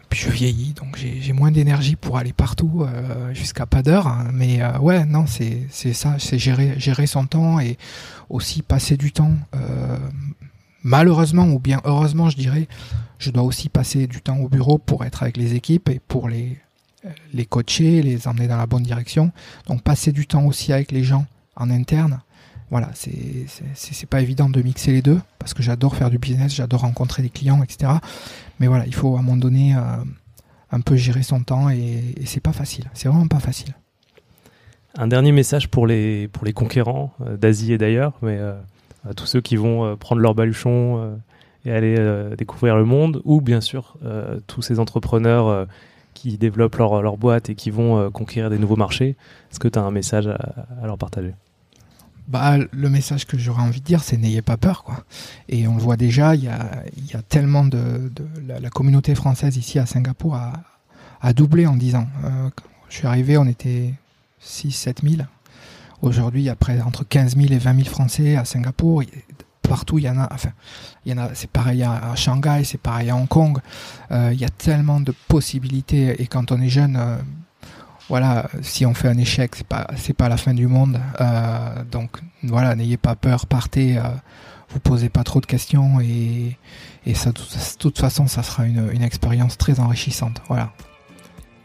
puis 0.08 0.20
je 0.20 0.30
vieillis, 0.30 0.72
donc 0.74 0.96
j'ai 0.96 1.32
moins 1.32 1.50
d'énergie 1.50 1.96
pour 1.96 2.16
aller 2.16 2.32
partout 2.32 2.82
euh, 2.82 3.34
jusqu'à 3.34 3.66
pas 3.66 3.82
d'heure. 3.82 4.06
Hein. 4.06 4.28
mais 4.32 4.62
euh, 4.62 4.78
ouais, 4.78 5.04
non, 5.04 5.24
c'est 5.26 5.66
ça, 5.92 6.16
c'est 6.18 6.38
gérer, 6.38 6.78
gérer 6.78 7.08
son 7.08 7.26
temps 7.26 7.58
et 7.58 7.76
aussi 8.28 8.62
passer 8.62 8.96
du 8.96 9.12
temps. 9.12 9.34
Malheureusement 10.84 11.46
ou 11.46 11.58
bien 11.58 11.80
heureusement, 11.84 12.28
je 12.28 12.36
dirais, 12.36 12.68
je 13.18 13.30
dois 13.30 13.44
aussi 13.44 13.68
passer 13.68 14.06
du 14.06 14.20
temps 14.20 14.38
au 14.38 14.48
bureau 14.48 14.78
pour 14.78 15.04
être 15.04 15.22
avec 15.22 15.36
les 15.36 15.54
équipes 15.54 15.88
et 15.88 16.00
pour 16.00 16.28
les, 16.28 16.58
les 17.32 17.46
coacher, 17.46 18.02
les 18.02 18.26
emmener 18.26 18.48
dans 18.48 18.56
la 18.56 18.66
bonne 18.66 18.82
direction. 18.82 19.32
Donc 19.66 19.82
passer 19.82 20.12
du 20.12 20.26
temps 20.26 20.44
aussi 20.44 20.72
avec 20.72 20.90
les 20.92 21.04
gens 21.04 21.26
en 21.56 21.70
interne 21.70 22.20
voilà, 22.72 22.88
c'est 22.94 24.08
pas 24.08 24.22
évident 24.22 24.48
de 24.48 24.62
mixer 24.62 24.92
les 24.92 25.02
deux 25.02 25.20
parce 25.38 25.52
que 25.52 25.62
j'adore 25.62 25.94
faire 25.94 26.08
du 26.08 26.16
business, 26.16 26.54
j'adore 26.54 26.80
rencontrer 26.80 27.22
des 27.22 27.28
clients, 27.28 27.62
etc. 27.62 27.92
Mais 28.60 28.66
voilà, 28.66 28.86
il 28.86 28.94
faut 28.94 29.14
à 29.14 29.18
un 29.18 29.22
moment 29.22 29.36
donné 29.36 29.76
euh, 29.76 29.80
un 30.70 30.80
peu 30.80 30.96
gérer 30.96 31.22
son 31.22 31.42
temps 31.42 31.68
et, 31.68 32.00
c'est 32.24 32.40
pas 32.40 32.54
facile. 32.54 32.86
C'est 32.94 33.10
vraiment 33.10 33.28
pas 33.28 33.40
facile. 33.40 33.74
Un 34.96 35.06
dernier 35.06 35.32
message 35.32 35.68
pour 35.68 35.86
les 35.86 36.28
pour 36.28 36.46
les 36.46 36.54
conquérants 36.54 37.12
euh, 37.20 37.36
d'Asie 37.36 37.74
et 37.74 37.78
d'ailleurs, 37.78 38.14
mais 38.22 38.38
euh, 38.38 38.54
à 39.06 39.12
tous 39.12 39.26
ceux 39.26 39.42
qui 39.42 39.56
vont 39.56 39.94
prendre 39.98 40.22
leur 40.22 40.34
baluchon 40.34 41.18
et 41.66 41.72
aller 41.72 41.96
découvrir 42.38 42.76
le 42.76 42.86
monde, 42.86 43.20
ou 43.24 43.42
bien 43.42 43.60
sûr 43.60 43.98
tous 44.46 44.62
ces 44.62 44.78
entrepreneurs 44.78 45.66
qui 46.14 46.38
développent 46.38 46.76
leur, 46.76 47.02
leur 47.02 47.18
boîte 47.18 47.50
et 47.50 47.54
qui 47.54 47.70
vont 47.70 48.10
conquérir 48.12 48.48
des 48.48 48.58
nouveaux 48.58 48.76
marchés. 48.76 49.16
Est-ce 49.50 49.58
que 49.58 49.68
tu 49.68 49.78
as 49.78 49.82
un 49.82 49.90
message 49.90 50.28
à 50.28 50.86
leur 50.86 50.96
partager? 50.96 51.34
Bah, 52.28 52.56
le 52.70 52.88
message 52.88 53.26
que 53.26 53.36
j'aurais 53.38 53.62
envie 53.62 53.80
de 53.80 53.84
dire, 53.84 54.02
c'est 54.02 54.16
n'ayez 54.16 54.42
pas 54.42 54.56
peur, 54.56 54.84
quoi. 54.84 55.04
Et 55.48 55.66
on 55.66 55.76
le 55.76 55.82
voit 55.82 55.96
déjà, 55.96 56.34
il 56.34 56.44
y 56.44 56.48
a, 56.48 56.82
y 57.12 57.16
a 57.16 57.22
tellement 57.22 57.64
de, 57.64 58.10
de 58.14 58.26
la, 58.46 58.70
communauté 58.70 59.14
française 59.14 59.56
ici 59.56 59.78
à 59.78 59.86
Singapour 59.86 60.36
a, 60.36 61.32
doublé 61.32 61.66
en 61.66 61.76
10 61.76 61.96
ans. 61.96 62.08
Euh, 62.24 62.50
quand 62.54 62.64
je 62.88 62.96
suis 62.96 63.06
arrivé, 63.06 63.38
on 63.38 63.46
était 63.46 63.94
6 64.40 64.72
7 64.72 65.02
000. 65.02 65.22
Aujourd'hui, 66.00 66.42
il 66.42 66.44
y 66.44 66.50
a 66.50 66.56
près 66.56 66.80
entre 66.80 67.04
15 67.04 67.36
000 67.36 67.52
et 67.52 67.58
20 67.58 67.76
000 67.76 67.88
Français 67.88 68.36
à 68.36 68.44
Singapour. 68.44 69.04
Partout, 69.62 69.98
il 69.98 70.04
y 70.04 70.08
en 70.08 70.18
a. 70.18 70.28
Enfin, 70.32 70.50
il 71.06 71.12
y 71.12 71.14
en 71.14 71.18
a. 71.18 71.34
C'est 71.34 71.50
pareil 71.50 71.84
à, 71.84 72.14
Shanghai, 72.16 72.62
c'est 72.64 72.80
pareil 72.80 73.10
à 73.10 73.16
Hong 73.16 73.28
Kong. 73.28 73.58
Euh, 74.10 74.30
il 74.32 74.40
y 74.40 74.44
a 74.44 74.48
tellement 74.48 75.00
de 75.00 75.14
possibilités. 75.28 76.20
Et 76.20 76.26
quand 76.26 76.50
on 76.50 76.60
est 76.60 76.68
jeune, 76.68 76.96
euh, 76.96 77.18
voilà, 78.08 78.48
si 78.62 78.84
on 78.86 78.94
fait 78.94 79.08
un 79.08 79.18
échec, 79.18 79.54
c'est 79.54 79.66
pas 79.66 79.86
c'est 79.96 80.12
pas 80.12 80.28
la 80.28 80.36
fin 80.36 80.54
du 80.54 80.66
monde. 80.66 81.00
Euh, 81.20 81.84
donc 81.90 82.10
voilà, 82.42 82.74
n'ayez 82.74 82.96
pas 82.96 83.14
peur, 83.14 83.46
partez, 83.46 83.98
euh, 83.98 84.02
vous 84.70 84.80
posez 84.80 85.08
pas 85.08 85.24
trop 85.24 85.40
de 85.40 85.46
questions 85.46 86.00
et 86.00 86.58
et 87.06 87.14
ça 87.14 87.32
de 87.32 87.38
toute 87.78 87.98
façon, 87.98 88.26
ça 88.26 88.42
sera 88.42 88.66
une, 88.66 88.90
une 88.92 89.02
expérience 89.02 89.58
très 89.58 89.80
enrichissante. 89.80 90.42
Voilà. 90.48 90.72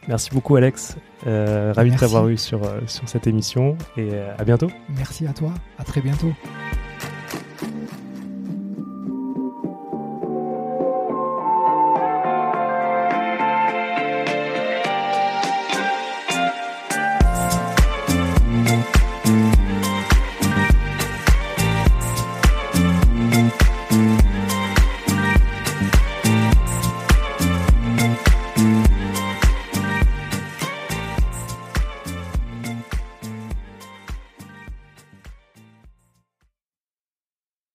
Merci 0.08 0.30
beaucoup 0.32 0.56
Alex, 0.56 0.96
euh, 1.26 1.74
ravi 1.76 1.90
Merci. 1.90 2.06
de 2.06 2.10
t'avoir 2.10 2.30
eu 2.30 2.38
sur 2.38 2.62
sur 2.88 3.10
cette 3.10 3.28
émission 3.28 3.78
et 3.98 4.10
à 4.38 4.44
bientôt. 4.46 4.70
Merci 4.96 5.28
à 5.28 5.34
toi, 5.34 5.54
à 5.78 5.84
très 5.84 6.02
bientôt. 6.02 6.34